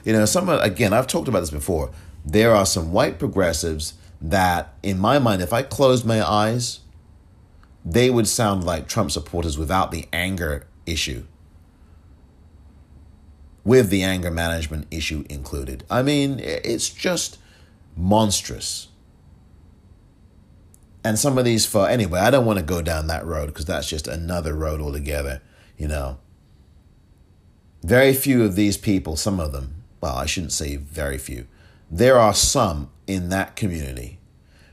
[0.03, 1.91] You know, some again, I've talked about this before.
[2.25, 6.81] There are some white progressives that, in my mind, if I closed my eyes,
[7.83, 11.25] they would sound like Trump supporters without the anger issue,
[13.63, 15.83] with the anger management issue included.
[15.89, 17.39] I mean, it's just
[17.95, 18.89] monstrous.
[21.03, 23.65] And some of these for anyway, I don't want to go down that road because
[23.65, 25.41] that's just another road altogether,
[25.75, 26.19] you know.
[27.83, 31.47] Very few of these people, some of them, well, I shouldn't say very few.
[31.89, 34.19] There are some in that community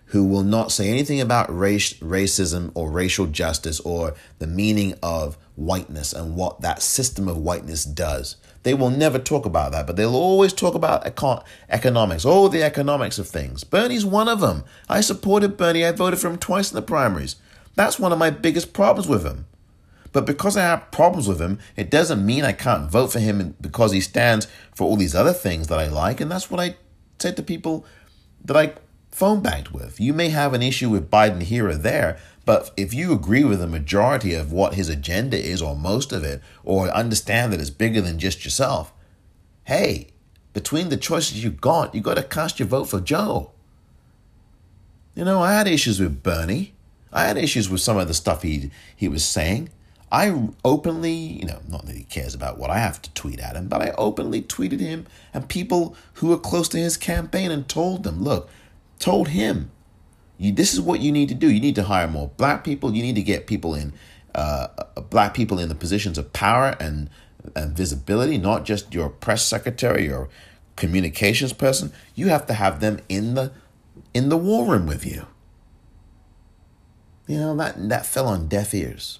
[0.06, 5.36] who will not say anything about race, racism or racial justice or the meaning of
[5.54, 8.36] whiteness and what that system of whiteness does.
[8.62, 12.62] They will never talk about that, but they'll always talk about econ- economics, all the
[12.62, 13.64] economics of things.
[13.64, 14.64] Bernie's one of them.
[14.88, 15.84] I supported Bernie.
[15.84, 17.36] I voted for him twice in the primaries.
[17.74, 19.46] That's one of my biggest problems with him.
[20.12, 23.54] But because I have problems with him, it doesn't mean I can't vote for him
[23.60, 26.20] because he stands for all these other things that I like.
[26.20, 26.76] And that's what I
[27.18, 27.84] said to people
[28.44, 28.72] that I
[29.10, 30.00] phone banked with.
[30.00, 33.60] You may have an issue with Biden here or there, but if you agree with
[33.60, 37.68] the majority of what his agenda is, or most of it, or understand that it's
[37.68, 38.92] bigger than just yourself,
[39.64, 40.08] hey,
[40.54, 43.50] between the choices you got, you got to cast your vote for Joe.
[45.14, 46.72] You know, I had issues with Bernie.
[47.12, 49.70] I had issues with some of the stuff he he was saying.
[50.10, 53.56] I openly, you know, not that he cares about what I have to tweet at
[53.56, 57.68] him, but I openly tweeted him and people who were close to his campaign and
[57.68, 58.48] told them, look,
[58.98, 59.70] told him,
[60.38, 61.50] you, this is what you need to do.
[61.50, 62.94] You need to hire more black people.
[62.94, 63.92] You need to get people in,
[64.34, 64.68] uh,
[65.10, 67.10] black people in the positions of power and,
[67.54, 70.28] and visibility, not just your press secretary or
[70.76, 71.92] communications person.
[72.14, 73.52] You have to have them in the
[74.14, 75.26] in the war room with you.
[77.26, 79.18] You know that that fell on deaf ears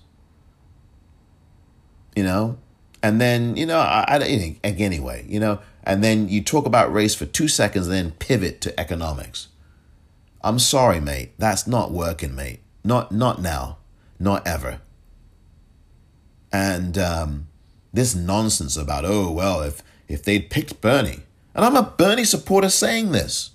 [2.19, 2.59] you know?
[3.01, 4.19] And then you know I, I
[4.65, 5.61] anyway you know?
[5.85, 9.49] And then you talk about race for two seconds then pivot to economics.
[10.43, 11.31] I'm sorry mate.
[11.39, 12.59] That's not working mate.
[12.83, 13.79] Not not now.
[14.19, 14.81] Not ever.
[16.51, 17.47] And um,
[17.93, 21.23] this nonsense about oh well if if they'd picked bernie.
[21.55, 23.51] And i'm a bernie supporter saying this.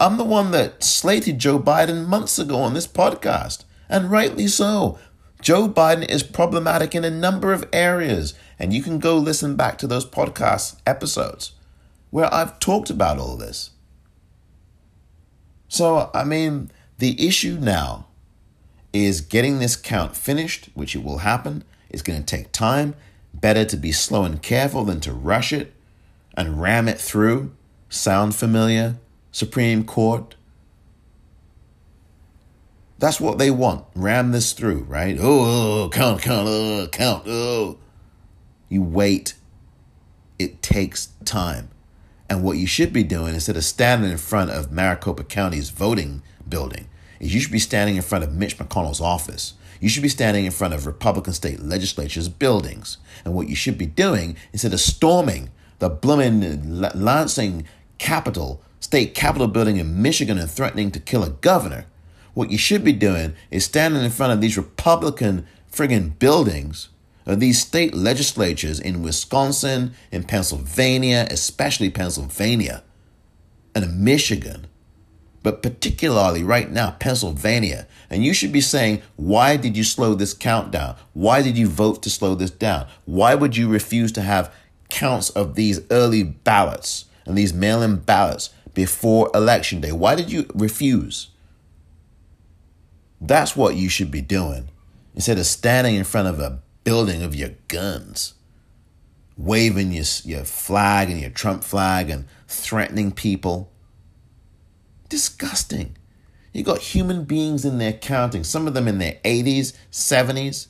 [0.00, 4.98] I'm the one that slated joe biden months ago on this podcast and rightly so
[5.46, 9.78] Joe Biden is problematic in a number of areas, and you can go listen back
[9.78, 11.52] to those podcast episodes
[12.10, 13.70] where I've talked about all this.
[15.68, 18.08] So, I mean, the issue now
[18.92, 21.62] is getting this count finished, which it will happen.
[21.90, 22.96] It's going to take time.
[23.32, 25.72] Better to be slow and careful than to rush it
[26.36, 27.54] and ram it through.
[27.88, 28.96] Sound familiar?
[29.30, 30.34] Supreme Court,
[32.98, 33.84] that's what they want.
[33.94, 35.16] Ram this through, right?
[35.20, 37.78] Oh, oh count, count, oh, count, oh.
[38.68, 39.34] You wait.
[40.38, 41.70] It takes time.
[42.28, 46.22] And what you should be doing instead of standing in front of Maricopa County's voting
[46.48, 46.88] building
[47.20, 49.54] is you should be standing in front of Mitch McConnell's office.
[49.80, 52.98] You should be standing in front of Republican state legislatures' buildings.
[53.24, 57.66] And what you should be doing instead of storming the blooming Lansing
[57.98, 61.86] Capitol, state capitol building in Michigan and threatening to kill a governor,
[62.36, 66.90] what you should be doing is standing in front of these Republican friggin' buildings,
[67.26, 72.84] or these state legislatures in Wisconsin, in Pennsylvania, especially Pennsylvania,
[73.74, 74.66] and in Michigan,
[75.42, 77.86] but particularly right now, Pennsylvania.
[78.10, 80.96] And you should be saying, why did you slow this count down?
[81.14, 82.86] Why did you vote to slow this down?
[83.06, 84.52] Why would you refuse to have
[84.90, 89.92] counts of these early ballots and these mail in ballots before election day?
[89.92, 91.30] Why did you refuse?
[93.20, 94.68] That's what you should be doing
[95.14, 98.34] instead of standing in front of a building of your guns,
[99.36, 103.72] waving your, your flag and your Trump flag and threatening people.
[105.08, 105.96] Disgusting.
[106.52, 110.68] You got human beings in there counting, some of them in their 80s, 70s.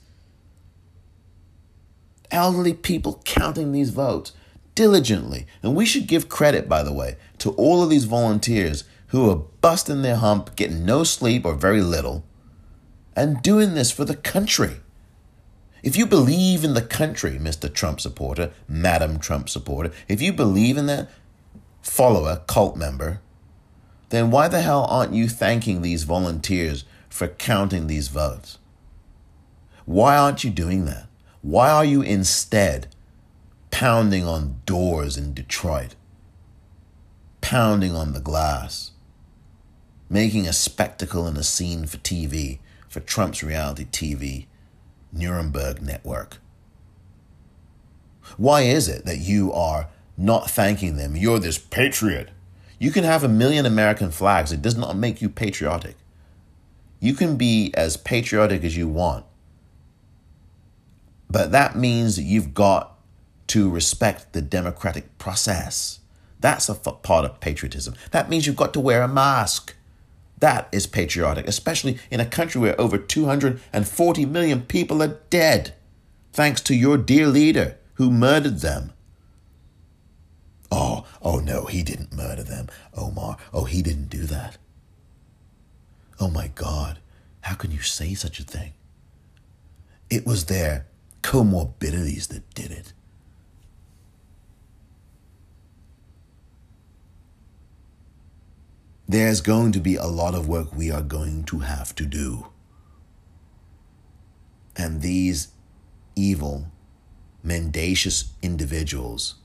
[2.31, 4.33] Elderly people counting these votes
[4.75, 5.47] diligently.
[5.63, 9.37] And we should give credit, by the way, to all of these volunteers who are
[9.37, 12.25] busting their hump, getting no sleep or very little
[13.17, 14.77] and doing this for the country.
[15.83, 17.73] If you believe in the country, Mr.
[17.73, 21.09] Trump supporter, Madam Trump supporter, if you believe in that
[21.81, 23.21] follower, cult member,
[24.11, 28.59] then why the hell aren't you thanking these volunteers for counting these votes?
[29.85, 31.07] Why aren't you doing that?
[31.43, 32.89] Why are you instead
[33.71, 35.95] pounding on doors in Detroit,
[37.41, 38.91] pounding on the glass,
[40.09, 42.59] making a spectacle and a scene for TV,
[42.97, 44.47] for Trump's reality TV
[45.13, 46.39] Nuremberg network?
[48.39, 51.15] Why is it that you are not thanking them?
[51.15, 52.31] You're this patriot.
[52.79, 55.97] You can have a million American flags, it does not make you patriotic.
[56.99, 59.27] You can be as patriotic as you want,
[61.29, 62.97] but that means that you've got
[63.49, 66.01] to respect the democratic process.
[66.41, 67.95] That's a part of patriotism.
[68.13, 69.75] That means you've got to wear a mask.
[70.39, 75.75] That is patriotic, especially in a country where over 240 million people are dead,
[76.33, 78.93] thanks to your dear leader who murdered them.
[80.71, 83.39] Oh, oh no, he didn't murder them, Omar.
[83.53, 84.59] Oh, he didn't do that.
[86.21, 86.99] Oh my God,
[87.43, 88.73] how can you say such a thing?
[90.11, 90.87] It was their
[91.23, 92.93] comorbidities that did it.
[99.09, 102.49] There's going to be a lot of work we are going to have to do.
[104.77, 105.49] And these
[106.17, 106.67] evil,
[107.43, 109.37] mendacious individuals,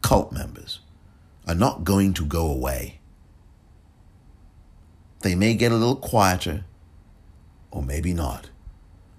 [0.00, 0.80] cult members,
[1.46, 3.00] are not going to go away.
[5.20, 6.64] They may get a little quieter,
[7.70, 8.48] or maybe not,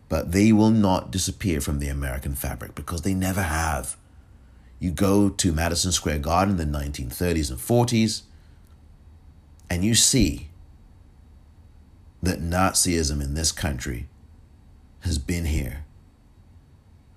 [0.09, 3.97] but they will not disappear from the American fabric because they never have.
[4.79, 8.23] You go to Madison Square Garden in the 1930s and 40s,
[9.71, 10.49] and you see
[12.21, 14.09] that Nazism in this country
[15.05, 15.85] has been here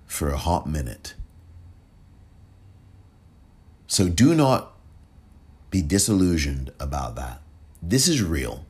[0.05, 1.15] for a hot minute.
[3.87, 4.71] So do not
[5.69, 7.41] be disillusioned about that.
[7.83, 8.65] This is real.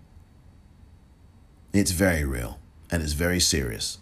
[1.71, 2.59] It's very real
[2.89, 3.99] and it's very serious.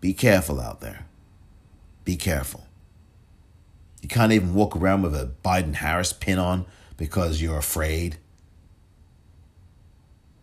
[0.00, 1.06] Be careful out there.
[2.04, 2.68] Be careful.
[4.00, 6.66] You can't even walk around with a Biden Harris pin on
[6.96, 8.18] because you're afraid.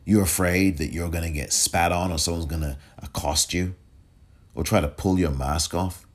[0.05, 3.75] You're afraid that you're going to get spat on or someone's going to accost you
[4.53, 6.05] or try to pull your mask off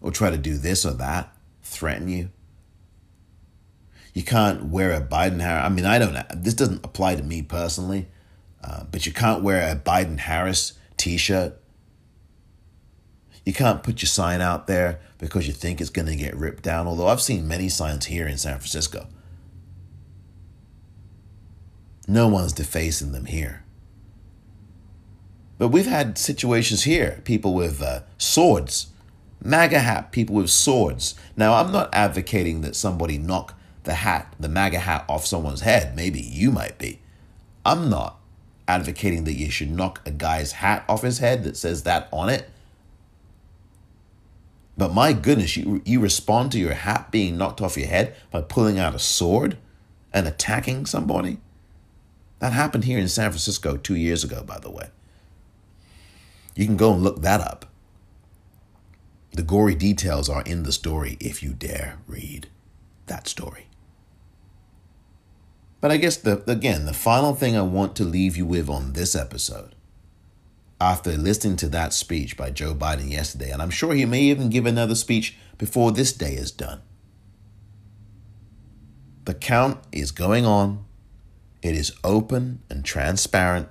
[0.00, 2.30] or try to do this or that, threaten you.
[4.14, 5.64] You can't wear a Biden Harris.
[5.64, 6.16] I mean, I don't.
[6.42, 8.08] This doesn't apply to me personally,
[8.64, 11.56] uh, but you can't wear a Biden Harris T-shirt.
[13.44, 16.62] You can't put your sign out there because you think it's going to get ripped
[16.62, 16.86] down.
[16.86, 19.06] Although I've seen many signs here in San Francisco.
[22.10, 23.62] No one's defacing them here.
[25.58, 28.88] But we've had situations here, people with uh, swords,
[29.44, 31.14] MAGA hat people with swords.
[31.36, 33.54] Now, I'm not advocating that somebody knock
[33.84, 35.94] the hat, the MAGA hat off someone's head.
[35.94, 36.98] Maybe you might be.
[37.64, 38.18] I'm not
[38.66, 42.28] advocating that you should knock a guy's hat off his head that says that on
[42.28, 42.50] it.
[44.76, 48.40] But my goodness, you, you respond to your hat being knocked off your head by
[48.40, 49.58] pulling out a sword
[50.12, 51.38] and attacking somebody?
[52.40, 54.88] That happened here in San Francisco two years ago, by the way.
[56.56, 57.66] You can go and look that up.
[59.32, 62.48] The gory details are in the story if you dare read
[63.06, 63.66] that story.
[65.80, 68.92] But I guess the again, the final thing I want to leave you with on
[68.92, 69.74] this episode,
[70.80, 74.50] after listening to that speech by Joe Biden yesterday, and I'm sure he may even
[74.50, 76.80] give another speech before this day is done.
[79.24, 80.84] The count is going on.
[81.62, 83.68] It is open and transparent.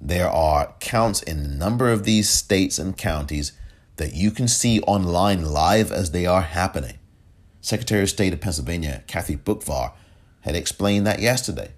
[0.00, 3.52] There are counts in a number of these states and counties
[3.96, 6.98] that you can see online live as they are happening.
[7.60, 9.92] Secretary of State of Pennsylvania, Kathy Boockvar,
[10.40, 11.72] had explained that yesterday.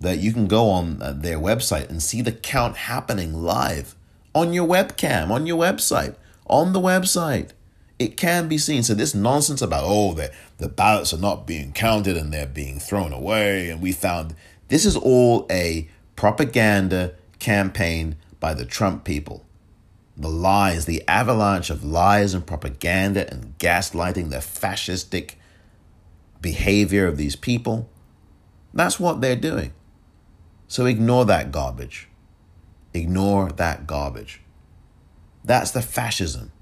[0.00, 3.96] That you can go on uh, their website and see the count happening live
[4.32, 6.14] on your webcam, on your website,
[6.46, 7.50] on the website.
[7.98, 8.84] It can be seen.
[8.84, 12.78] So this nonsense about oh the the ballots are not being counted and they're being
[12.78, 14.36] thrown away and we found
[14.68, 19.44] this is all a propaganda campaign by the Trump people.
[20.16, 25.34] The lies, the avalanche of lies and propaganda and gaslighting, the fascistic
[26.40, 27.88] behavior of these people.
[28.74, 29.72] That's what they're doing.
[30.66, 32.08] So ignore that garbage.
[32.92, 34.42] Ignore that garbage.
[35.44, 36.52] That's the fascism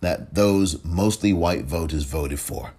[0.00, 2.72] that those mostly white voters voted for.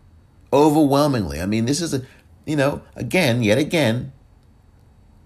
[0.54, 1.42] Overwhelmingly.
[1.42, 2.04] I mean, this is a,
[2.48, 4.14] you know, again, yet again,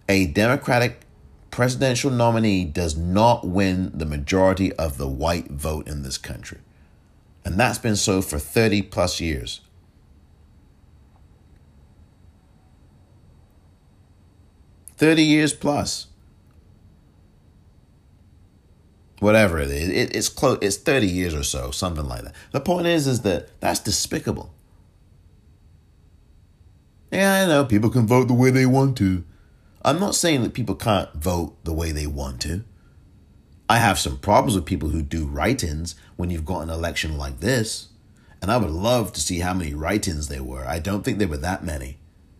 [0.09, 1.01] a Democratic
[1.51, 6.57] presidential nominee does not win the majority of the white vote in this country.
[7.45, 9.61] And that's been so for 30 plus years.
[14.97, 16.05] Thirty years plus,
[19.17, 20.59] whatever it is, it, it's close.
[20.61, 22.35] It's thirty years or so, something like that.
[22.51, 24.53] The point is, is that that's despicable.
[27.11, 29.25] Yeah, I know people can vote the way they want to.
[29.83, 32.63] I'm not saying that people can't vote the way they want to.
[33.67, 37.17] I have some problems with people who do write ins when you've got an election
[37.17, 37.89] like this.
[38.41, 40.65] And I would love to see how many write ins there were.
[40.65, 41.97] I don't think there were that many.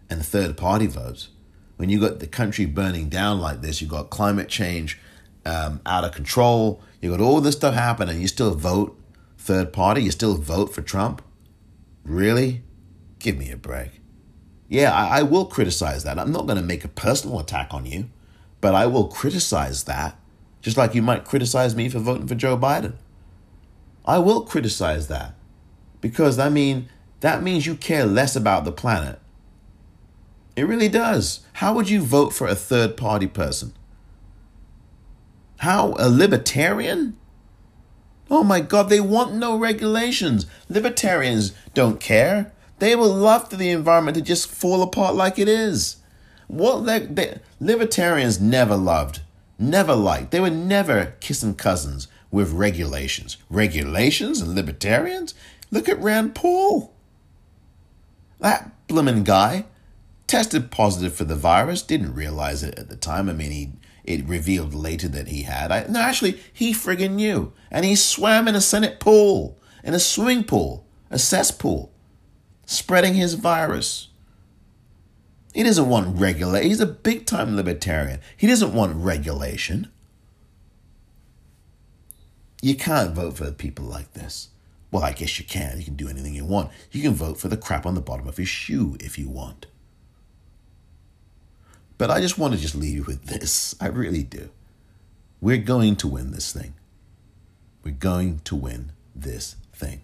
[0.09, 1.29] And third party votes.
[1.75, 4.97] When you got the country burning down like this, you've got climate change
[5.45, 8.95] um, out of control, You've got all this stuff happening, you still vote
[9.35, 11.23] third party, you still vote for Trump?
[12.03, 12.61] Really?
[13.17, 14.00] Give me a break
[14.71, 16.17] yeah, I, I will criticize that.
[16.17, 18.09] I'm not going to make a personal attack on you,
[18.61, 20.17] but I will criticize that,
[20.61, 22.93] just like you might criticize me for voting for Joe Biden.
[24.05, 25.33] I will criticize that
[25.99, 26.87] because I mean,
[27.19, 29.19] that means you care less about the planet.
[30.55, 31.41] It really does.
[31.55, 33.73] How would you vote for a third party person?
[35.57, 35.95] How?
[35.99, 37.17] A libertarian?
[38.29, 40.45] Oh my God, they want no regulations.
[40.69, 42.53] Libertarians don't care.
[42.81, 45.97] They would love for the environment to just fall apart like it is.
[46.47, 46.81] What
[47.59, 49.21] libertarians never loved,
[49.59, 50.31] never liked.
[50.31, 53.37] They were never kissing cousins with regulations.
[53.51, 55.35] Regulations and libertarians?
[55.69, 56.91] Look at Rand Paul.
[58.39, 59.65] That blimmin' guy
[60.25, 63.29] tested positive for the virus, didn't realize it at the time.
[63.29, 65.71] I mean, he it revealed later that he had.
[65.71, 67.53] I, no, actually, he friggin' knew.
[67.69, 71.90] And he swam in a Senate pool, in a swimming pool a cesspool,
[72.71, 74.07] spreading his virus.
[75.53, 76.69] He doesn't want regulation.
[76.69, 78.21] He's a big time libertarian.
[78.37, 79.89] He doesn't want regulation.
[82.61, 84.49] You can't vote for people like this.
[84.91, 85.77] Well, I guess you can.
[85.77, 86.71] You can do anything you want.
[86.91, 89.65] You can vote for the crap on the bottom of his shoe if you want.
[91.97, 93.75] But I just want to just leave you with this.
[93.79, 94.49] I really do.
[95.39, 96.75] We're going to win this thing.
[97.83, 100.01] We're going to win this thing.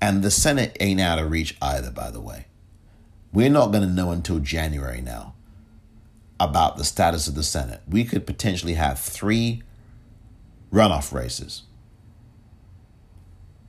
[0.00, 2.46] And the Senate ain't out of reach either, by the way.
[3.32, 5.34] We're not going to know until January now
[6.40, 7.82] about the status of the Senate.
[7.88, 9.62] We could potentially have three
[10.72, 11.62] runoff races.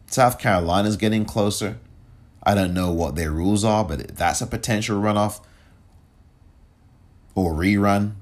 [0.07, 1.79] South Carolina's getting closer.
[2.43, 5.41] I don't know what their rules are, but that's a potential runoff
[7.35, 8.13] or rerun.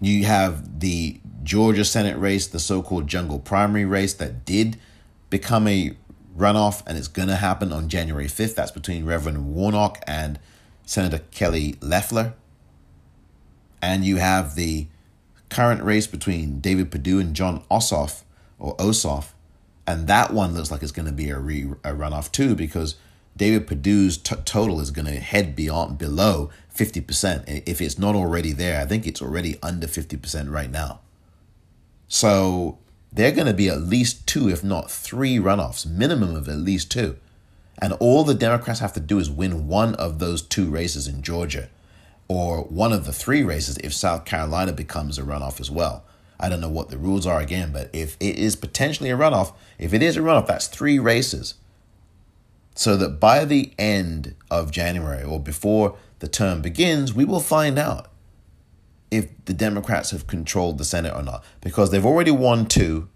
[0.00, 4.78] You have the Georgia Senate race, the so called jungle primary race that did
[5.30, 5.96] become a
[6.36, 8.54] runoff, and it's going to happen on January 5th.
[8.54, 10.38] That's between Reverend Warnock and
[10.84, 12.34] Senator Kelly Loeffler.
[13.82, 14.86] And you have the
[15.48, 18.22] current race between David Perdue and Jon Ossoff,
[18.58, 19.32] or Ossoff.
[19.86, 22.96] And that one looks like it's going to be a, re, a runoff too, because
[23.36, 27.62] David Perdue's t- total is going to head beyond below 50%.
[27.66, 31.00] If it's not already there, I think it's already under 50% right now.
[32.08, 32.78] So
[33.16, 36.58] there are going to be at least two, if not three runoffs, minimum of at
[36.58, 37.16] least two.
[37.78, 41.22] And all the Democrats have to do is win one of those two races in
[41.22, 41.70] Georgia
[42.28, 46.04] or one of the three races if South Carolina becomes a runoff as well.
[46.38, 49.54] I don't know what the rules are again, but if it is potentially a runoff,
[49.78, 51.54] if it is a runoff, that's three races.
[52.74, 57.78] So that by the end of January or before the term begins, we will find
[57.78, 58.08] out
[59.10, 63.08] if the Democrats have controlled the Senate or not, because they've already won two.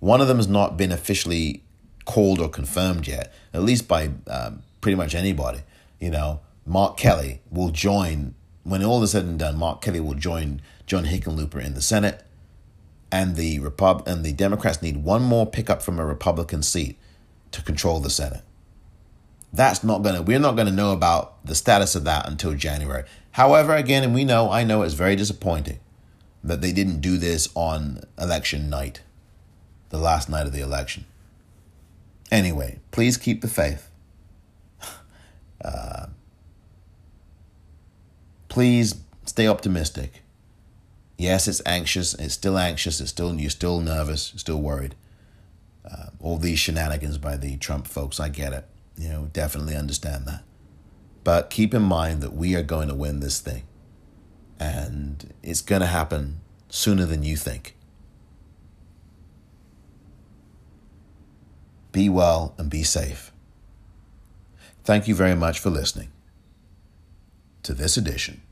[0.00, 1.62] One of them has not been officially
[2.04, 5.60] called or confirmed yet, at least by um, pretty much anybody.
[5.98, 8.34] You know, Mark Kelly will join,
[8.64, 12.24] when all is said and done, Mark Kelly will join John Hickenlooper in the Senate.
[13.12, 16.96] And the Repub- and the Democrats need one more pickup from a Republican seat
[17.50, 18.42] to control the Senate.
[19.52, 23.02] That's not gonna we're not gonna know about the status of that until January.
[23.32, 25.78] However, again, and we know, I know it's very disappointing
[26.42, 29.02] that they didn't do this on election night,
[29.90, 31.04] the last night of the election.
[32.30, 33.90] Anyway, please keep the faith.
[35.62, 36.06] Uh,
[38.48, 38.94] please
[39.26, 40.22] stay optimistic.
[41.18, 42.14] Yes, it's anxious.
[42.14, 42.98] It's still anxious.
[42.98, 44.32] It's still you're still nervous.
[44.36, 44.94] Still worried.
[45.84, 48.64] Uh, all these shenanigans by the Trump folks, I get it.
[48.96, 50.42] You know, definitely understand that.
[51.22, 53.64] But keep in mind that we are going to win this thing.
[54.58, 57.76] And it's going to happen sooner than you think.
[61.92, 63.32] Be well and be safe.
[64.84, 66.10] Thank you very much for listening
[67.62, 68.42] to this edition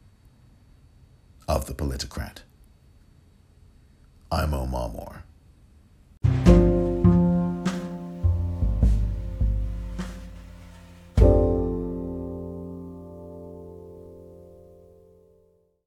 [1.47, 2.39] of The Politicrat.
[4.31, 5.25] I'm Omar Moore.